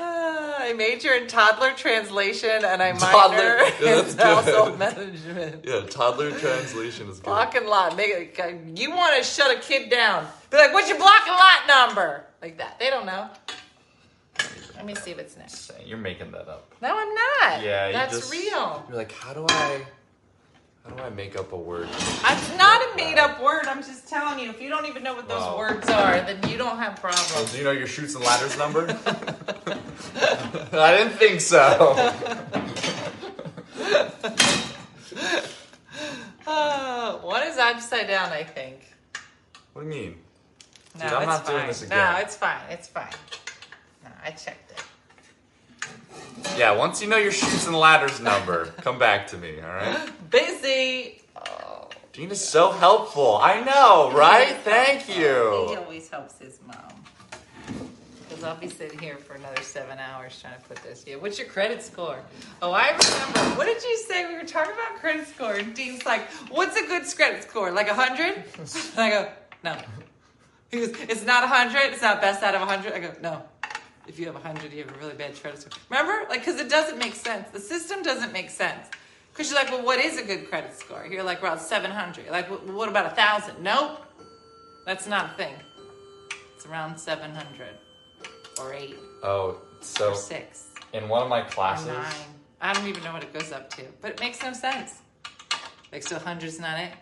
[0.00, 4.26] Ah, I major in toddler translation, and I Toddler- minor yeah, that's in good.
[4.26, 5.64] household management.
[5.64, 7.24] yeah, toddler translation is good.
[7.24, 7.96] Block and lot.
[7.96, 10.26] Make it, you want to shut a kid down.
[10.50, 12.24] Be like, what's your block and lot number?
[12.42, 12.78] Like that.
[12.80, 13.28] They don't know.
[14.76, 15.70] Let me see if it's next.
[15.86, 16.72] You're making that up.
[16.82, 17.62] No, I'm not.
[17.62, 18.84] Yeah, you That's just- real.
[18.88, 19.82] You're like, how do I,
[20.84, 21.88] how do I make up a word?
[21.90, 23.66] It's not a made up word.
[23.66, 24.50] I'm just telling you.
[24.50, 25.56] If you don't even know what those Wow.
[25.58, 27.52] words are, then you don't have problems.
[27.52, 28.86] do you know your Chutes and Ladders number?
[30.72, 31.94] I didn't think so.
[36.46, 38.92] Uh, one is upside down, I think.
[39.72, 40.16] What do you mean?
[40.98, 41.54] No, Dude, I'm it's not fine.
[41.56, 41.98] doing this again.
[41.98, 42.60] No, it's fine.
[42.70, 43.10] It's fine.
[44.04, 44.82] No, I checked it.
[46.56, 50.10] Yeah, once you know your Chutes and Ladders number, come back to me, all right?
[50.30, 51.20] Busy.
[51.34, 53.38] Oh, Dean is so helpful.
[53.42, 54.48] I know, right?
[54.48, 55.68] He Thank helpful.
[55.70, 56.76] He always helps his mom.
[58.28, 61.04] Because I'll be sitting here for another seven hours trying to put this.
[61.06, 62.20] Yeah, what's your credit score?
[62.62, 63.56] Oh, I remember.
[63.58, 64.26] What did you say?
[64.26, 67.72] We were talking about credit score, and Dean's like, "What's a good credit score?
[67.72, 68.44] Like a hundred?
[68.58, 69.28] And I go,
[69.64, 69.76] "No."
[70.70, 71.92] He goes, "It's not a hundred.
[71.92, 72.92] It's not best out of a hundred.
[72.92, 73.42] I go, "No."
[74.06, 75.72] If you have a hundred, you have a really bad credit score.
[75.88, 77.50] Remember, like, because it doesn't make sense.
[77.50, 78.88] The system doesn't make sense.
[79.32, 81.06] Because you're like, well, what is a good credit score?
[81.10, 82.30] You're like, around 700.
[82.30, 83.62] Like, well, what about a thousand?
[83.62, 84.00] Nope.
[84.86, 85.54] That's not a thing.
[86.54, 87.68] It's around 700
[88.60, 92.12] or eight Oh, so or six in one of my or classes, nine.
[92.60, 95.00] I don't even know what it goes up to, but it makes no sense.
[95.90, 96.92] Like, so 100's not it?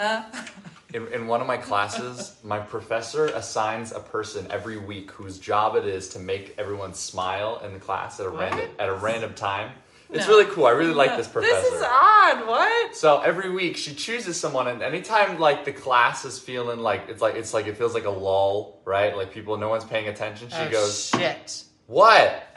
[0.00, 0.24] Huh?
[0.94, 5.76] in, in one of my classes, my professor assigns a person every week whose job
[5.76, 9.34] it is to make everyone smile in the class at a random at a random
[9.34, 9.72] time.
[10.10, 10.34] It's No.
[10.36, 10.66] really cool.
[10.66, 11.54] I really like this professor.
[11.54, 12.46] This is odd.
[12.46, 12.94] What?
[12.94, 17.22] So every week she chooses someone, and anytime like the class is feeling like it's
[17.22, 19.16] like it's like it feels like a lull, right?
[19.16, 20.50] Like people, no one's paying attention.
[20.50, 21.64] She oh, goes, shit.
[21.86, 22.48] "What?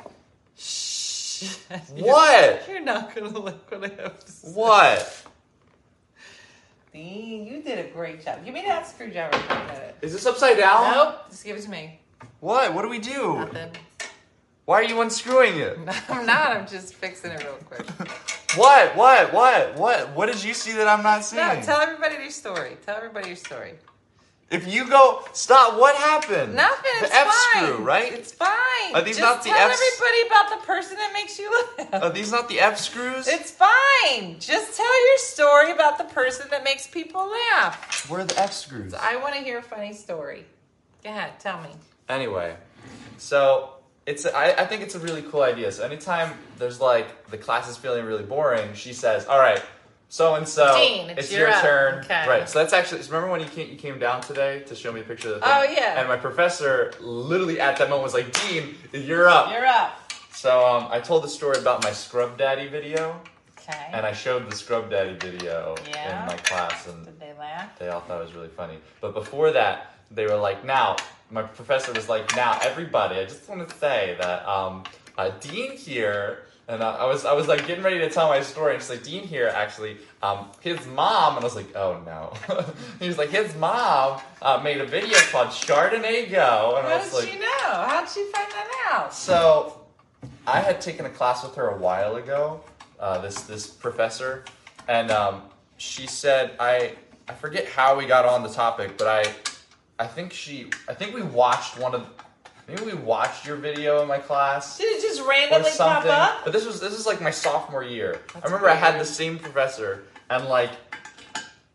[0.58, 1.58] Shit.
[1.96, 2.66] What?
[2.70, 4.48] You're not to like what I have to say.
[4.52, 5.25] What?
[6.96, 8.44] You did a great job.
[8.46, 9.96] Give me that screwdriver for a minute.
[10.02, 10.92] Is this upside down?
[10.92, 11.30] Nope.
[11.30, 12.00] Just give it to me.
[12.40, 12.74] What?
[12.74, 13.36] What do we do?
[13.40, 13.72] Nothing.
[14.66, 15.78] Why are you unscrewing it?
[16.10, 16.56] I'm not.
[16.56, 17.86] I'm just fixing it real quick.
[18.56, 18.96] What?
[18.96, 19.34] What?
[19.34, 19.76] What?
[19.76, 20.16] What?
[20.16, 21.46] What did you see that I'm not seeing?
[21.46, 22.78] No, tell everybody your story.
[22.86, 23.74] Tell everybody your story.
[24.52, 25.80] If you go, stop.
[25.80, 26.56] What happened?
[26.56, 26.92] Nothing.
[27.02, 27.64] The F fine.
[27.66, 28.14] screw, right?
[28.14, 28.94] It's fine.
[28.94, 29.82] Are these Just not the tell Fs?
[29.82, 32.04] everybody about the person that makes you laugh.
[32.04, 33.28] Are these not the F screws?
[33.28, 34.40] It's fine.
[34.40, 38.08] Just tell your story about the person that makes people laugh.
[38.10, 38.94] Where are the F screws?
[38.94, 40.46] I want to hear a funny story.
[41.04, 41.70] Go ahead, tell me.
[42.08, 42.56] Anyway,
[43.18, 43.72] so
[44.06, 45.72] it's I, I think it's a really cool idea.
[45.72, 49.62] So anytime there's like the class is feeling really boring, she says, "All right,
[50.16, 52.28] so and so, Dean, it's your your up." turn." Okay.
[52.28, 52.48] Right.
[52.50, 53.02] So that's actually.
[53.02, 55.42] Remember when you came, you came down today to show me a picture of the
[55.42, 55.50] thing?
[55.54, 56.00] Oh, yeah.
[56.00, 59.92] And my professor literally at that moment was like, "Dean, you're up." You're up.
[60.34, 63.20] So um, I told the story about my Scrub Daddy video,
[63.60, 63.90] Okay.
[63.94, 66.22] and I showed the Scrub Daddy video Yeah.
[66.22, 67.78] in my class, and Did they laugh?
[67.80, 68.78] they all thought it was really funny.
[69.02, 70.98] But before that, they were like, now,
[71.32, 74.84] my professor was like, now, everybody, I just want to say that um,
[75.18, 78.42] uh, Dean here, and uh, I was I was like getting ready to tell my
[78.42, 82.02] story, and she's like, Dean here, actually, um, his mom, and I was like, oh
[82.06, 82.34] no.
[83.00, 86.98] he was like, his mom uh, made a video called Chardonnay Go, and I How
[86.98, 87.46] was did like, she know?
[87.72, 89.14] How'd she find that out?
[89.14, 89.82] so,
[90.48, 92.62] I had taken a class with her a while ago.
[93.00, 94.46] Uh, this this professor,
[94.88, 95.42] and um,
[95.78, 96.94] she said I
[97.28, 99.34] I forget how we got on the topic, but I
[100.00, 102.08] I think she I think we watched one of
[102.68, 106.12] maybe we watched your video in my class Did it just randomly pop something.
[106.12, 106.44] up?
[106.44, 108.20] But this was this is like my sophomore year.
[108.30, 110.72] I That's remember I had the same professor, and like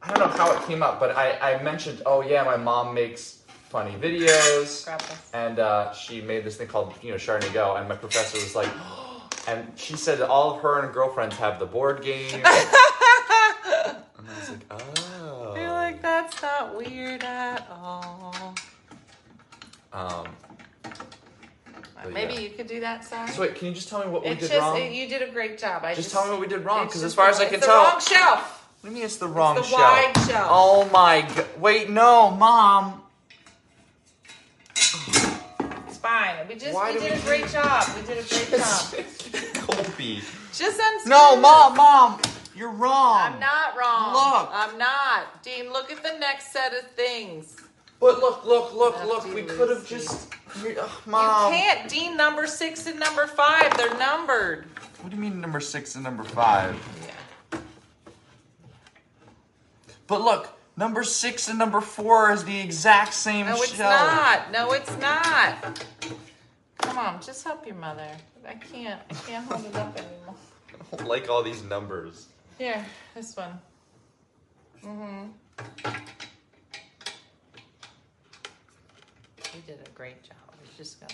[0.03, 2.95] I don't know how it came up, but I I mentioned oh yeah my mom
[2.95, 3.39] makes
[3.71, 4.89] funny videos.
[5.33, 8.57] And uh, she made this thing called, you know, Chardonnay Go, and my professor was
[8.57, 8.69] like,
[9.49, 12.35] and she said that all of her and her girlfriends have the board game.
[12.35, 13.95] and I
[14.41, 15.55] was like, oh.
[15.55, 18.55] You're like, that's not weird at all.
[19.93, 20.27] um,
[22.03, 22.41] But Maybe yeah.
[22.41, 23.31] you could do that, sorry.
[23.31, 24.77] so wait, can you just tell me what we it's did just, wrong?
[24.79, 25.85] it- you did a great job.
[25.85, 27.57] I just, just, tell me what we did wrong, because as far as I can
[27.57, 28.65] it's tell, the wrong shelf.
[28.81, 29.81] what do you mean it's the wrong the shelf?
[29.81, 30.49] wide shelf.
[30.51, 31.47] Oh my god!
[31.61, 33.03] Wait, no, mom.
[34.77, 36.49] It's fine.
[36.49, 37.85] We just Why we did we a great job.
[37.97, 39.67] We did a great job.
[39.67, 40.23] Colby.
[40.53, 42.21] Just unscrew No, mom, mom,
[42.57, 43.19] you're wrong.
[43.35, 44.13] I'm not wrong.
[44.13, 44.51] Look.
[44.53, 45.43] I'm not.
[45.43, 47.57] Dean, look at the next set of things.
[48.01, 49.35] But look, look, look, Have look.
[49.35, 50.33] We could have just.
[50.65, 51.53] you- ugh, mom.
[51.53, 51.89] You can't.
[51.89, 54.65] Dean, number six and number five, they're numbered.
[55.03, 56.75] What do you mean number six and number five?
[57.53, 57.59] Yeah.
[60.07, 63.91] But look, number six and number four is the exact same No, it's shelf.
[63.91, 64.51] not.
[64.53, 65.85] No, it's not.
[66.79, 68.09] Come on, just help your mother.
[68.49, 69.01] I can't.
[69.11, 70.35] I can't hold it up anymore.
[70.93, 72.27] I don't like all these numbers.
[72.59, 72.85] Here,
[73.15, 73.61] this one.
[74.85, 75.91] Mm-hmm.
[79.55, 80.37] We did a great job.
[80.63, 81.13] We just got.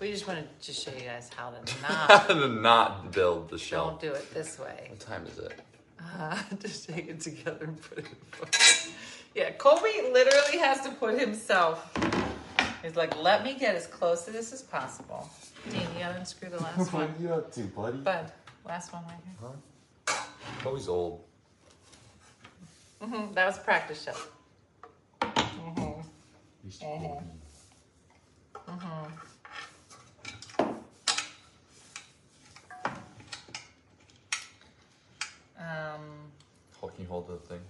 [0.00, 2.26] We just wanted to show you guys how to not.
[2.28, 3.86] to not build the show.
[3.90, 4.86] don't do it this way.
[4.90, 5.58] What time is it?
[6.18, 8.94] Uh, just take it together and put it in front.
[9.34, 11.92] Yeah, Colby literally has to put himself.
[12.82, 15.28] He's like, let me get as close to this as possible.
[15.70, 17.14] Dean, you gotta unscrew the last one.
[17.20, 17.98] you up to, buddy?
[17.98, 18.32] Bud,
[18.66, 19.20] last one right
[20.08, 20.16] here.
[20.64, 21.24] Always old.
[23.02, 24.06] hmm that was practice
[28.78, 30.66] show.
[35.58, 36.00] Um,
[36.80, 37.60] Hold- Can you hold the thing?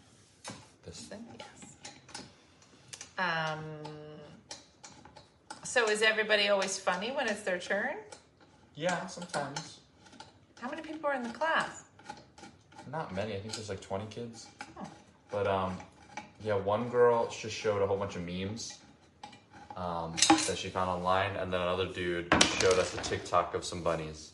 [0.84, 1.76] This thing, yes.
[3.18, 3.64] Um,
[5.64, 7.96] so is everybody always funny when it's their turn?
[8.74, 9.80] Yeah, sometimes.
[10.61, 11.84] How many people are in the class?
[12.90, 13.34] Not many.
[13.34, 14.46] I think there's like 20 kids.
[14.78, 14.86] Oh.
[15.30, 15.76] But um,
[16.42, 18.78] yeah, one girl just showed a whole bunch of memes
[19.77, 20.14] um,
[20.47, 24.33] that she found online, and then another dude showed us a TikTok of some bunnies.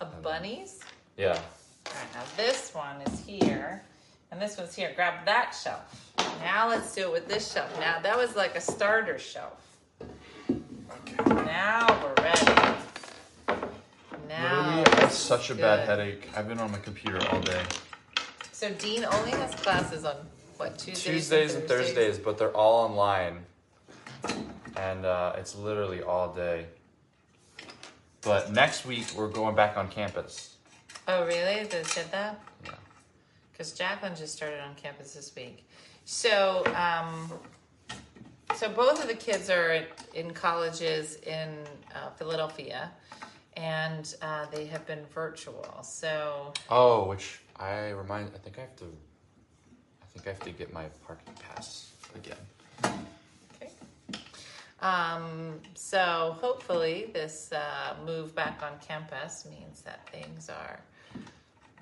[0.00, 0.80] A bunnies?
[1.16, 1.38] Yeah.
[1.86, 3.82] All right, now this one is here,
[4.30, 4.92] and this one's here.
[4.96, 6.12] Grab that shelf.
[6.40, 7.70] Now let's do it with this shelf.
[7.78, 9.60] Now that was like a starter shelf.
[10.50, 11.44] Okay.
[11.44, 12.46] Now we're ready.
[14.28, 15.98] Now Literally, I have such a is bad good.
[15.98, 16.28] headache.
[16.36, 17.62] I've been on my computer all day.
[18.52, 20.16] So Dean only has classes on
[20.56, 23.44] what Tuesdays, Tuesdays and Thursdays, but they're all online,
[24.84, 26.66] and uh, it's literally all day.
[28.22, 30.56] But next week we're going back on campus.
[31.08, 31.64] Oh really?
[31.64, 32.40] They said that?
[32.64, 32.72] Yeah.
[33.52, 35.66] Because Jacqueline just started on campus this week.
[36.04, 37.32] So, um,
[38.56, 41.50] so both of the kids are in colleges in
[41.94, 42.90] uh, Philadelphia,
[43.56, 45.82] and uh, they have been virtual.
[45.82, 48.30] So, Oh, which I remind.
[48.34, 48.84] I think I have to.
[48.84, 53.04] I think I have to get my parking pass again.
[54.84, 60.78] Um, so hopefully this uh, move back on campus means that things are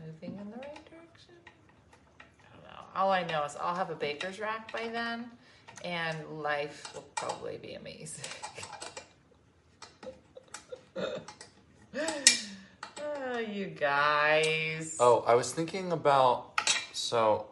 [0.01, 1.35] moving in the right direction.
[2.21, 2.85] I don't know.
[2.95, 5.29] All I know is I'll have a baker's rack by then,
[5.85, 8.25] and life will probably be amazing.
[10.97, 14.97] oh, you guys.
[15.01, 16.61] Oh, I was thinking about
[16.93, 17.47] so,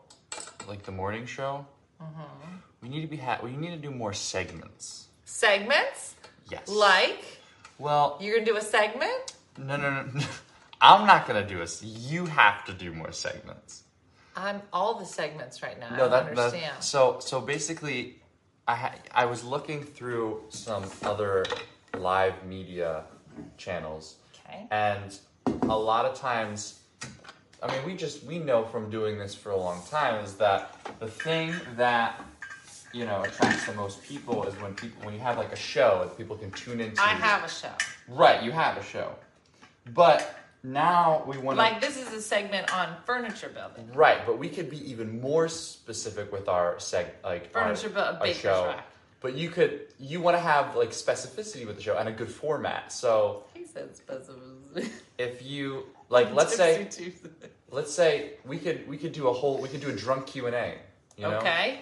[0.69, 1.67] like the morning show.
[2.01, 2.55] Mm-hmm.
[2.83, 5.09] We need to be ha- we need to do more segments.
[5.31, 6.16] Segments?
[6.51, 6.68] Yes.
[6.68, 7.24] Like?
[7.78, 9.37] Well, You're gonna do a segment?
[9.57, 10.03] no, no, no.
[10.12, 10.24] no.
[10.83, 11.83] I'm not gonna do this.
[11.83, 13.85] You have to do more segments.
[14.35, 15.95] I'm all the segments right now.
[15.97, 18.20] No, that, that so so basically,
[18.66, 21.45] I ha- I was looking through some other
[21.97, 23.05] live media
[23.59, 24.16] channels,
[24.47, 24.66] okay.
[24.70, 25.18] and
[25.62, 26.81] a lot of times,
[27.62, 30.76] I mean, we just we know from doing this for a long time is that
[30.99, 32.20] the thing that
[32.93, 36.05] you know attracts the most people is when people when you have like a show
[36.05, 37.01] that people can tune into.
[37.01, 37.72] I have a show.
[38.09, 38.43] right.
[38.43, 39.14] You have a show,
[39.95, 43.88] but now we want to Like this is a segment on furniture building.
[43.95, 48.16] Right, but we could be even more specific with our seg like our- Furniture build,
[48.20, 48.66] our show.
[48.66, 48.86] rack.
[49.20, 52.30] But you could you want to have like specificity with the show and a good
[52.30, 52.93] format.
[52.93, 54.91] So He said specificity.
[55.18, 56.88] if you like, let's say
[57.70, 60.47] let's say we could we could do a whole we could do a drunk Q
[60.47, 60.74] and A.
[61.16, 61.80] You know, Okay.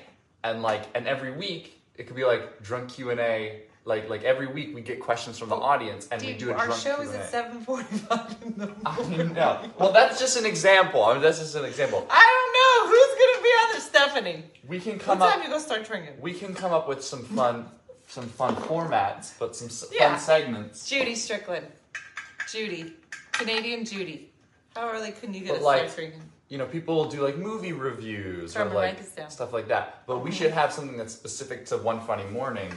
[0.48, 3.62] And like and every week it could be like drunk Q and A.
[3.84, 6.66] Like like every week we get questions from the audience and we do a our
[6.66, 7.22] drunk show is Q&A.
[7.22, 9.32] at seven forty-five in the oh, I morning.
[9.32, 9.60] know.
[9.78, 11.02] Well, that's just an example.
[11.04, 12.06] I mean, that's just an example.
[12.10, 13.80] I don't know who's gonna be on there.
[13.80, 14.44] Stephanie.
[14.66, 15.32] We can What come up.
[15.32, 16.14] time you gonna start drinking?
[16.20, 17.66] we can come up with some fun
[18.08, 20.10] some fun formats but some s Yeah.
[20.10, 21.66] fun segments Judy Strickland.
[22.52, 22.92] Judy.
[23.32, 24.30] Canadian Judy.
[24.76, 26.22] How early can you get But us like- start drinking?
[26.48, 29.30] You know people do like movie reviews or like write this down.
[29.30, 32.72] stuff like that but we should have something that's specific to one funny morning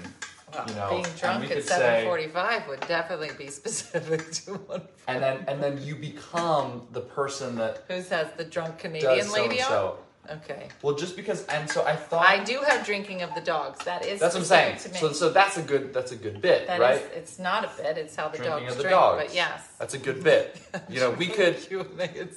[0.67, 4.81] you know, being drunk at seven forty-five would definitely be specific to one.
[5.07, 9.31] and then and then you become the person that Who has the drunk Canadian does
[9.31, 9.99] lady so
[10.29, 10.67] Okay.
[10.83, 13.83] well just because and so i thought I do have drinking of the dogs.
[13.85, 15.17] That is that's what i'm saying specific so to me.
[15.19, 17.97] so that's a good that's a good bit That right is- it's not a bit.
[17.97, 18.95] It's how the Drinking dogs of the drink.
[18.95, 19.23] dogs.
[19.25, 22.27] But yes, that's a good bit you know we could Q&A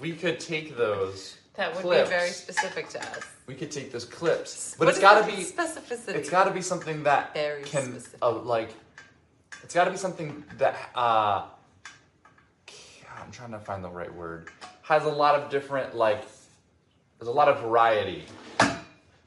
[0.00, 2.08] we could take those That would clips.
[2.08, 3.20] be very specific to us.
[3.46, 6.14] we could take those clips but What it's is got to the be specificity.
[6.16, 8.18] It's got to be something that Very can specific.
[8.22, 8.70] uh, like.
[9.62, 11.44] It's got to be something that uh.
[13.20, 14.48] I'm trying to find the right word.
[14.82, 16.22] Has a lot of different like.
[17.24, 18.22] There's a lot of variety.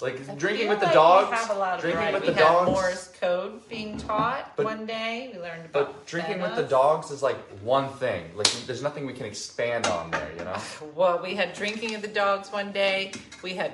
[0.02, 1.32] Like I drinking with the like dogs.
[1.32, 2.14] We have a lot of drinking variety.
[2.14, 2.70] with we the had dogs.
[2.70, 5.32] Morse code being taught But- one day.
[5.34, 5.96] We learned about.
[5.96, 8.24] But drinking with the dogs is like one thing.
[8.36, 10.30] Like there's nothing we can expand on there.
[10.38, 10.58] You know.
[10.96, 13.14] Well, we had drinking of the dogs one day.
[13.42, 13.72] We had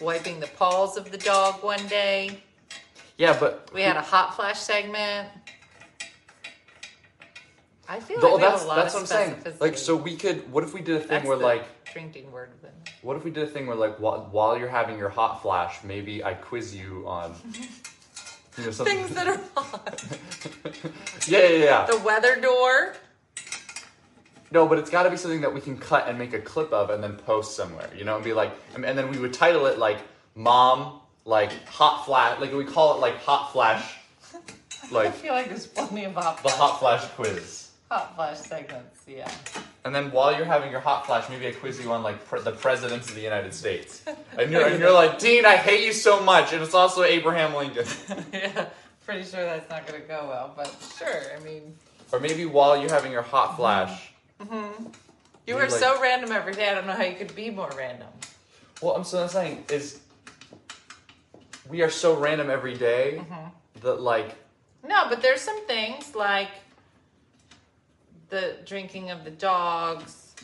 [0.00, 2.40] wiping the paws of the dog one day.
[3.18, 5.28] Yeah, but We had a hot flash segment.
[7.88, 9.56] I feel like that's a lot that's of what I'm saying.
[9.60, 10.50] Like, so we could.
[10.52, 11.84] What if we did a thing That's where like.
[11.92, 12.68] drinking word of the.
[13.02, 15.84] What if we did a thing where, like, while, while you're having your hot flash,
[15.84, 17.34] maybe I quiz you on,
[18.58, 18.96] you know, something.
[18.96, 20.04] Things that are hot.
[21.28, 21.86] yeah, yeah, yeah.
[21.86, 22.94] The weather door.
[24.50, 26.72] No, but it's got to be something that we can cut and make a clip
[26.72, 29.32] of and then post somewhere, you know, and be like, and and then we would
[29.32, 29.98] title it like
[30.34, 33.98] "Mom," like "Hot Flash," like we call it like "Hot Flash,"
[34.90, 37.65] Like I feel like there's plenty of hot the Hot Flash quiz.
[37.90, 39.02] Hot flash segments.
[39.06, 39.30] Yeah.
[39.84, 42.40] And then while you're having your hot flash, maybe I quiz you on like pre-
[42.40, 44.02] the presidents of the United States,
[44.38, 47.54] and you're and you're like, Dean, I hate you so much, and it's also Abraham
[47.54, 47.86] Lincoln.
[48.32, 48.66] yeah.
[49.04, 51.22] Pretty sure that's not going to go well, but sure.
[51.36, 51.76] I mean,
[52.10, 53.56] Or maybe while you're having your hot mm-hmm.
[53.56, 54.10] flash.
[54.40, 54.84] Mm-hmm.
[55.46, 56.68] you You're like- so random every day.
[56.68, 58.08] I don't know how you could be more random.
[58.82, 60.00] Well, I'm so I'm saying is
[61.70, 63.80] we are so random every day mm-hmm.
[63.80, 64.34] that like
[64.86, 66.50] No, but there's some things like
[68.28, 70.34] the drinking of the dogs.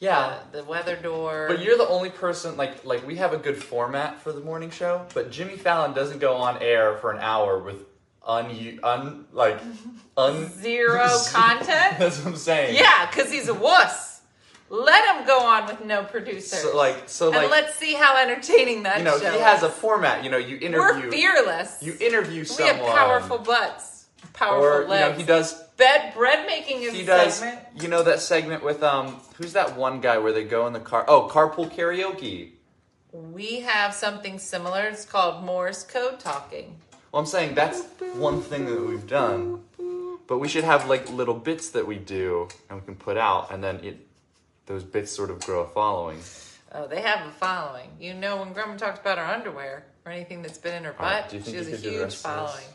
[0.00, 0.40] yeah.
[0.52, 1.46] The, the weather door.
[1.48, 4.70] But you're the only person like like we have a good format for the morning
[4.70, 7.84] show, but Jimmy Fallon doesn't go on air for an hour with
[8.26, 9.58] un un like
[10.16, 11.68] un zero content.
[11.98, 12.76] That's what I'm saying.
[12.76, 14.06] Yeah, because he's a wuss.
[14.70, 16.60] Let him go on with no producers.
[16.60, 19.62] So like so and like let's see how entertaining that you know show he has
[19.62, 20.22] a format.
[20.22, 21.04] You know you interview.
[21.04, 21.82] We're fearless.
[21.82, 22.76] you interview someone.
[22.78, 25.18] we have powerful butts, powerful or you know legs.
[25.18, 27.66] he does Bed bread making is he does segment.
[27.80, 30.80] you know that segment with um who's that one guy where they go in the
[30.80, 32.50] car oh carpool karaoke
[33.12, 34.82] We have something similar.
[34.88, 36.76] It's called Morse code talking.
[37.12, 37.80] well i'm saying that's
[38.14, 39.62] one thing that we've done
[40.26, 43.50] but we should have like little bits that we do and we can put out
[43.52, 44.04] and then it
[44.66, 46.18] those bits sort of grow a following
[46.70, 47.88] Oh, they have a following.
[47.98, 51.30] You know, when Grandma talks about her underwear or anything that's been in her butt,
[51.30, 52.50] think she has a could do the huge rest of this?
[52.52, 52.66] following.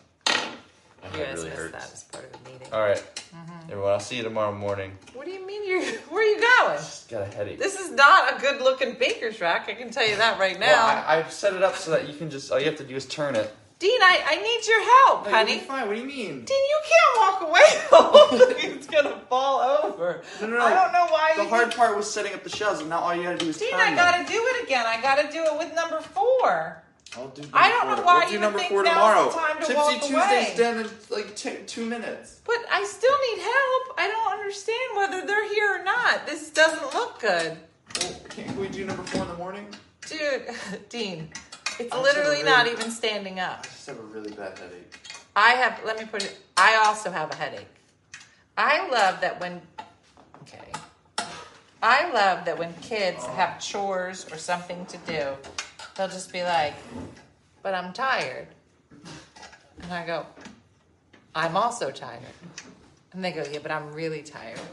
[1.03, 1.71] My You head guys really missed hurts.
[1.73, 2.67] that as part of the meeting.
[2.71, 3.71] All right, mm-hmm.
[3.71, 3.91] everyone.
[3.91, 4.91] I'll see you tomorrow morning.
[5.13, 5.83] What do you mean you're?
[6.09, 6.77] Where are you going?
[6.77, 7.59] Just got a headache.
[7.59, 9.67] This is not a good looking baker's rack.
[9.69, 10.67] I can tell you that right now.
[10.67, 12.83] Well, I, I've set it up so that you can just all you have to
[12.85, 13.53] do is turn it.
[13.79, 15.59] Dean, I, I need your help, honey.
[15.59, 15.87] fine.
[15.87, 16.45] What do you mean?
[16.45, 18.61] Dean, you can't walk away.
[18.71, 20.21] it's gonna fall over.
[20.39, 20.65] No, no, no.
[20.65, 21.33] I don't know why.
[21.35, 23.49] The you hard part was setting up the shelves, and now all you gotta do
[23.49, 23.95] is Dean, turn I them.
[23.95, 24.85] gotta do it again.
[24.87, 26.82] I gotta do it with number four.
[27.17, 27.43] I'll do.
[27.53, 29.25] I don't number know why We'll do you number think four tomorrow.
[29.25, 30.53] the time to Tipsy walk Tuesday's away.
[30.57, 32.41] done in like t- two minutes.
[32.45, 33.99] But I still need help.
[33.99, 36.25] I don't understand whether they're here or not.
[36.25, 37.57] This doesn't look good.
[38.01, 39.67] Well, can't we do number four in the morning?
[40.09, 40.47] Dude,
[40.89, 41.29] Dean,
[41.79, 43.59] it's literally so not even standing up.
[43.59, 44.99] I just have a really bad headache.
[45.35, 47.67] I have, let me put it, I also have a headache.
[48.57, 49.61] I love that when,
[50.43, 50.71] okay.
[51.81, 55.27] I love that when kids have chores or something to do,
[55.95, 56.73] they'll just be like,
[57.61, 58.47] but I'm tired.
[59.81, 60.25] And I go,
[61.35, 62.21] I'm also tired.
[63.11, 64.57] And they go, yeah, but I'm really tired.
[64.57, 64.65] You're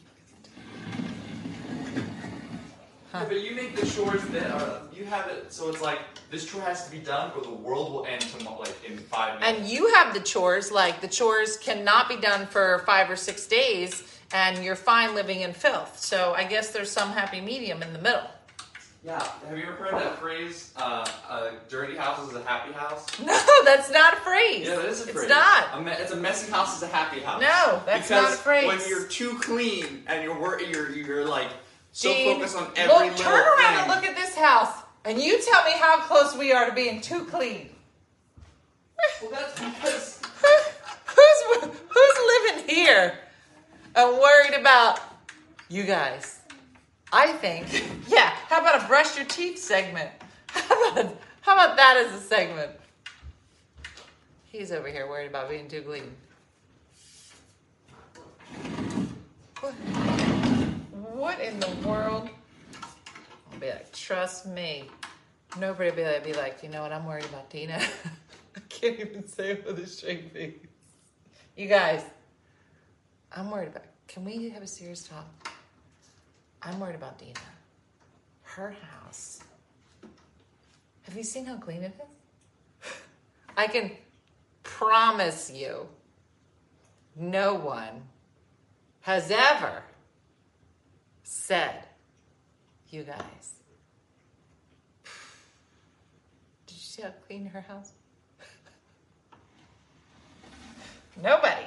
[0.00, 2.04] really tired.
[3.12, 3.18] Huh.
[3.22, 6.00] Yeah, but you make the chores that are, you have it so it's like
[6.30, 9.40] this chore has to be done or the world will end tomorrow, like in five
[9.40, 9.60] minutes.
[9.60, 13.46] And you have the chores, like the chores cannot be done for five or six
[13.46, 14.02] days,
[14.32, 16.00] and you're fine living in filth.
[16.00, 18.28] So I guess there's some happy medium in the middle.
[19.06, 20.72] Yeah, have you ever heard that phrase?
[20.76, 23.06] Uh, a dirty house is a happy house.
[23.24, 24.66] No, that's not a phrase.
[24.66, 25.16] Yeah, that is a phrase.
[25.24, 25.68] It's not.
[25.74, 27.40] A me- it's a messy house is a happy house.
[27.40, 28.66] No, that's because not a phrase.
[28.66, 31.48] when you're too clean and you're wor- you're you're like
[31.92, 33.78] so focused on every look, little turn around thing.
[33.84, 37.00] and look at this house, and you tell me how close we are to being
[37.00, 37.70] too clean.
[39.22, 40.20] well, that's because
[41.06, 43.18] who's who's living here
[43.94, 44.98] and worried about
[45.68, 46.35] you guys?
[47.12, 48.30] I think, yeah.
[48.48, 50.10] How about a brush your teeth segment?
[50.48, 52.72] How about how about that as a segment?
[54.46, 56.10] He's over here worried about being too clean.
[59.60, 59.72] What,
[61.14, 62.28] what in the world?
[63.52, 64.90] I'll be like, trust me.
[65.56, 66.90] Nobody will be like, be like, you know what?
[66.90, 67.80] I'm worried about Dina.
[68.56, 70.58] I can't even say it with a straight face.
[71.56, 72.02] You guys,
[73.30, 73.84] I'm worried about.
[74.08, 75.45] Can we have a serious talk?
[76.66, 77.38] I'm worried about Dina.
[78.42, 79.38] Her house.
[81.02, 82.90] Have you seen how clean it is?
[83.56, 83.92] I can
[84.64, 85.86] promise you,
[87.14, 88.02] no one
[89.02, 89.84] has ever
[91.22, 91.84] said,
[92.90, 93.52] you guys.
[96.66, 97.92] Did you see how clean her house?
[101.22, 101.66] Nobody.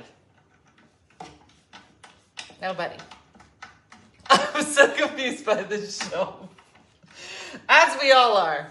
[2.61, 2.97] Nobody.
[4.59, 6.49] I'm so confused by this show.
[7.69, 8.69] As we all are.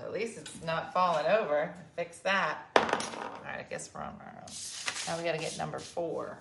[0.00, 1.74] At least it's not falling over.
[1.96, 2.62] Fix that.
[2.76, 2.82] All
[3.44, 4.46] right, I guess we're on our own.
[5.06, 6.38] Now we got to get number four.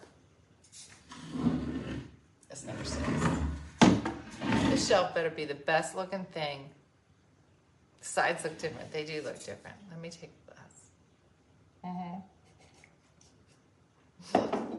[2.47, 3.05] That's number six.
[4.69, 6.69] This shelf better be the best looking thing.
[7.99, 8.93] The sides look different.
[8.93, 9.75] They do look different.
[9.91, 10.55] Let me take this.
[11.85, 12.19] Mm-hmm.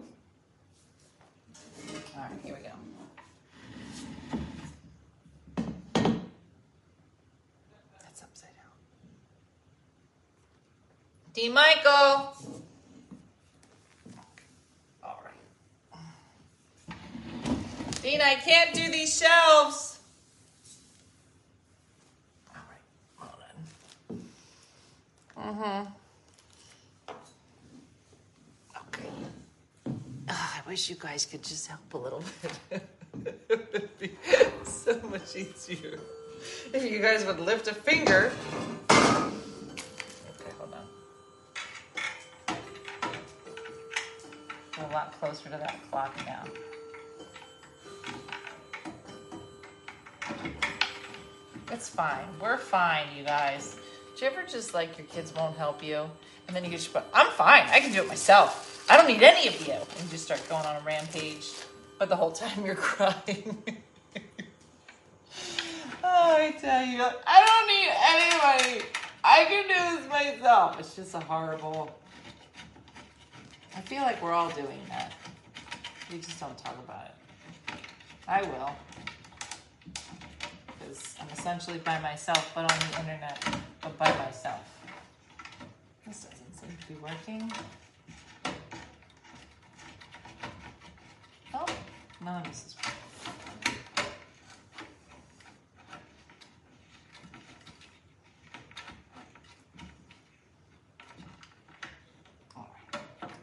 [2.17, 2.71] All right, here we go.
[8.19, 8.65] That's upside down.
[11.39, 11.49] D.
[11.49, 12.35] Michael.
[15.05, 16.97] All right.
[18.03, 20.01] Dean, I can't do these shelves.
[22.49, 22.83] All right,
[23.19, 23.41] hold
[25.39, 25.55] on.
[25.55, 27.15] Mm-hmm.
[28.89, 29.09] Okay.
[30.29, 32.83] Ah, I wish you guys could just help a little bit.
[33.49, 34.11] it would be
[34.65, 36.01] so much easier
[36.73, 38.33] if you guys would lift a finger.
[38.91, 40.89] Okay, hold on.
[42.49, 42.57] We're
[44.81, 46.45] a lot closer to that clock now.
[51.71, 52.25] It's fine.
[52.41, 53.77] We're fine, you guys.
[54.17, 56.11] Do you ever just like your kids won't help you?
[56.47, 57.65] And then you just go, I'm fine.
[57.69, 58.87] I can do it myself.
[58.89, 59.75] I don't need any of you.
[59.75, 61.47] And you just start going on a rampage.
[61.99, 63.63] But the whole time you're crying.
[66.03, 67.91] oh, I tell you, I don't need
[68.73, 68.87] anybody.
[69.23, 70.81] I can do this myself.
[70.81, 71.91] It's just a horrible.
[73.79, 75.13] I feel like we're all doing that.
[76.11, 77.15] We just don't talk about it.
[78.27, 78.71] I will.
[80.81, 83.41] Because I'm essentially by myself, but on the internet,
[83.81, 84.63] but by myself.
[86.05, 87.53] This doesn't seem to be working.
[91.55, 91.67] Oh,
[92.21, 92.88] none of this is working.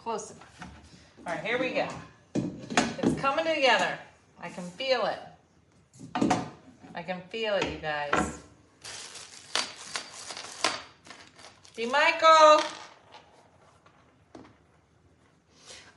[0.05, 0.33] Close
[1.25, 1.87] All right, here we go.
[2.35, 3.97] It's coming together.
[4.39, 5.19] I can feel it.
[6.93, 8.39] I can feel it, you guys.
[11.75, 11.87] D.
[11.87, 12.61] Michael.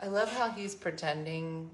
[0.02, 1.68] I love how he's pretending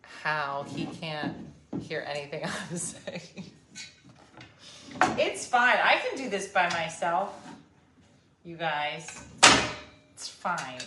[0.00, 1.36] how he can't
[1.82, 3.50] hear anything I'm saying.
[5.18, 5.76] It's fine.
[5.84, 7.34] I can do this by myself.
[8.42, 9.26] You guys.
[10.14, 10.80] It's fine.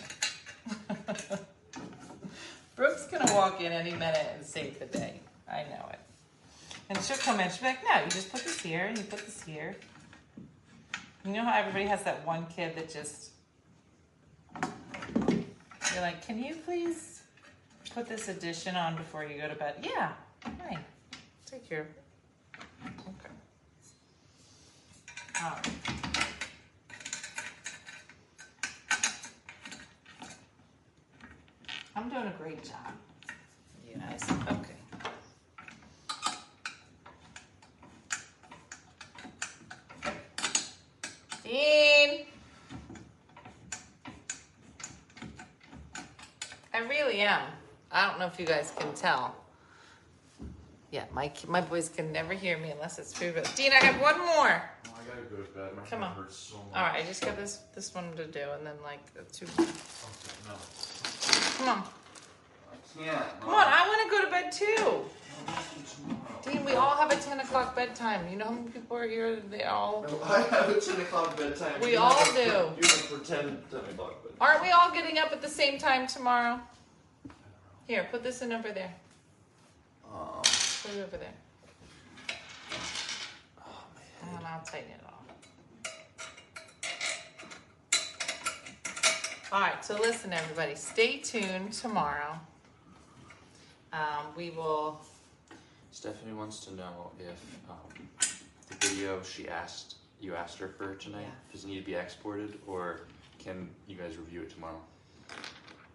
[2.76, 5.20] Brooke's gonna walk in any minute and save the day.
[5.50, 5.98] I know it.
[6.90, 9.04] And she'll come in, she'll be like, no, you just put this here and you
[9.04, 9.76] put this here.
[11.24, 13.30] You know how everybody has that one kid that just
[15.92, 17.22] you're like, can you please
[17.94, 19.74] put this addition on before you go to bed?
[19.82, 20.78] Yeah, fine.
[21.46, 21.86] Take your
[22.84, 23.30] okay.
[25.42, 25.77] All right.
[32.18, 32.92] Doing a great job.
[33.86, 34.28] You guys.
[34.50, 34.74] Okay.
[41.44, 42.26] Dean.
[46.74, 47.42] I really am.
[47.90, 49.34] I don't know if you guys can tell.
[50.90, 53.34] Yeah, my my boys can never hear me unless it's food.
[53.34, 54.62] But Dean, I have one more.
[54.88, 55.76] Oh, I gotta go to bed.
[55.76, 56.14] My Come on.
[56.16, 56.66] hurts so much.
[56.74, 59.46] All right, I just got this this one to do, and then like the two.
[59.46, 59.68] Okay,
[60.48, 60.54] no.
[61.58, 62.07] Come on, I
[63.04, 63.40] can't.
[63.40, 63.66] come on!
[63.66, 65.04] I want to go to bed too.
[66.50, 68.28] Dean, we all have a ten o'clock bedtime.
[68.30, 69.36] You know how many people are here?
[69.50, 70.04] They all.
[70.24, 71.80] I have a 10 o'clock bedtime.
[71.80, 72.50] We You all have a- do.
[72.50, 74.36] You have a pretend 10 o'clock bedtime.
[74.40, 76.60] Aren't we all getting up at the same time tomorrow?
[77.86, 78.94] Here, put this in over there.
[80.10, 81.34] Um, Put it over there.
[83.66, 84.36] oh, man.
[84.38, 85.12] And I'll tighten it off.
[89.52, 92.38] All right, so listen, everybody, stay tuned tomorrow.
[93.92, 95.00] Um, we will.
[95.90, 98.08] Stephanie wants to know if um,
[98.68, 101.52] the video she asked you asked her for tonight Yeah.
[101.52, 103.00] does it need to be exported or
[103.38, 104.80] can you guys review it tomorrow?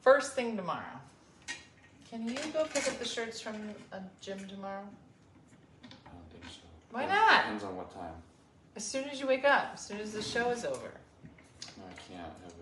[0.02, 1.00] First thing tomorrow.
[2.10, 3.56] Can you go pick up the shirts from
[3.92, 4.88] a gym tomorrow?
[5.84, 6.62] I don't think so.
[6.92, 7.44] Why It not?
[7.44, 8.14] Depends on what time.
[8.76, 10.92] As soon as you wake up, as soon as the show is over.
[11.78, 12.54] No, I can't have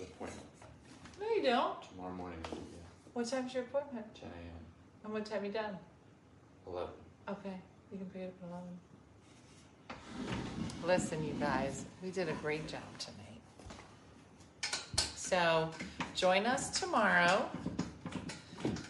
[0.00, 0.46] an appointment
[1.20, 1.82] No, you don't.
[1.90, 2.38] tomorrow morning.
[3.14, 4.06] What time's your appointment?
[4.14, 4.34] 10 a.m.
[5.04, 5.76] And what time you done?
[6.66, 6.88] 11.
[7.28, 7.56] Okay,
[7.90, 8.68] you can pick it up at 11.
[10.86, 13.18] Listen, you guys, we did a great job tonight.
[15.14, 15.70] So,
[16.14, 17.48] join us tomorrow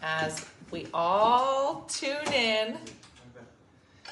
[0.03, 2.79] as we all tune in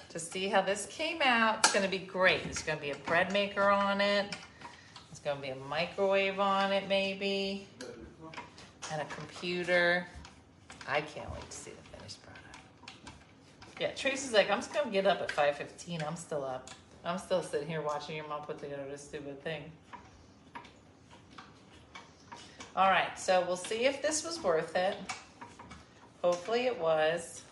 [0.09, 1.59] to see how this came out.
[1.61, 2.43] It's going to be great.
[2.45, 4.37] There's going to be a bread maker on it,
[5.09, 7.69] there's going to be a microwave on it, maybe,
[8.93, 10.07] and a computer.
[10.89, 12.95] I can't wait to see the finished product.
[13.81, 16.03] Yeah, Tracy's like, I'm just gonna get up at five fifteen.
[16.07, 16.71] I'm still up.
[17.05, 19.63] I'm still sitting here watching your mom put together this stupid thing.
[22.77, 24.97] All right, so we'll see if this was worth it.
[26.23, 27.43] Hopefully, it was.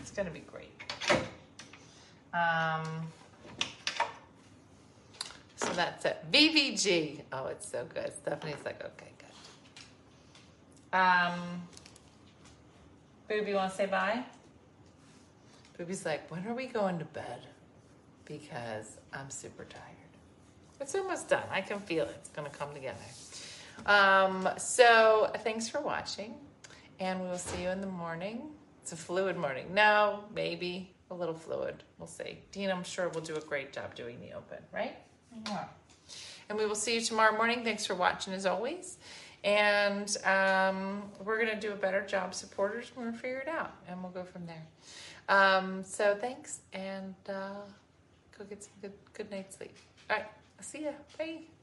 [0.00, 0.70] It's gonna be great.
[2.34, 3.08] Um.
[5.58, 6.24] So that's it.
[6.32, 7.22] VVG.
[7.32, 8.12] Oh, it's so good.
[8.14, 10.98] Stephanie's like, okay, good.
[10.98, 11.62] Um.
[13.28, 14.24] Booby, want to say bye?
[15.76, 17.40] Booby's like, when are we going to bed?
[18.24, 19.84] Because I'm super tired.
[20.80, 21.42] It's almost done.
[21.50, 22.14] I can feel it.
[22.18, 22.96] It's going to come together.
[23.84, 26.34] Um, so thanks for watching,
[27.00, 28.42] and we will see you in the morning.
[28.82, 29.66] It's a fluid morning.
[29.74, 31.82] No, maybe a little fluid.
[31.98, 32.38] We'll see.
[32.52, 34.96] Dean, I'm sure will do a great job doing the open, right?
[36.48, 37.62] And we will see you tomorrow morning.
[37.64, 38.96] Thanks for watching as always.
[39.44, 42.90] And um, we're going to do a better job, supporters.
[42.96, 44.66] We're going to figure it out, and we'll go from there.
[45.28, 47.60] Um, so thanks, and uh,
[48.36, 49.76] go get some good, good night's sleep.
[50.10, 50.26] All right,
[50.60, 50.92] see ya.
[51.16, 51.57] Bye.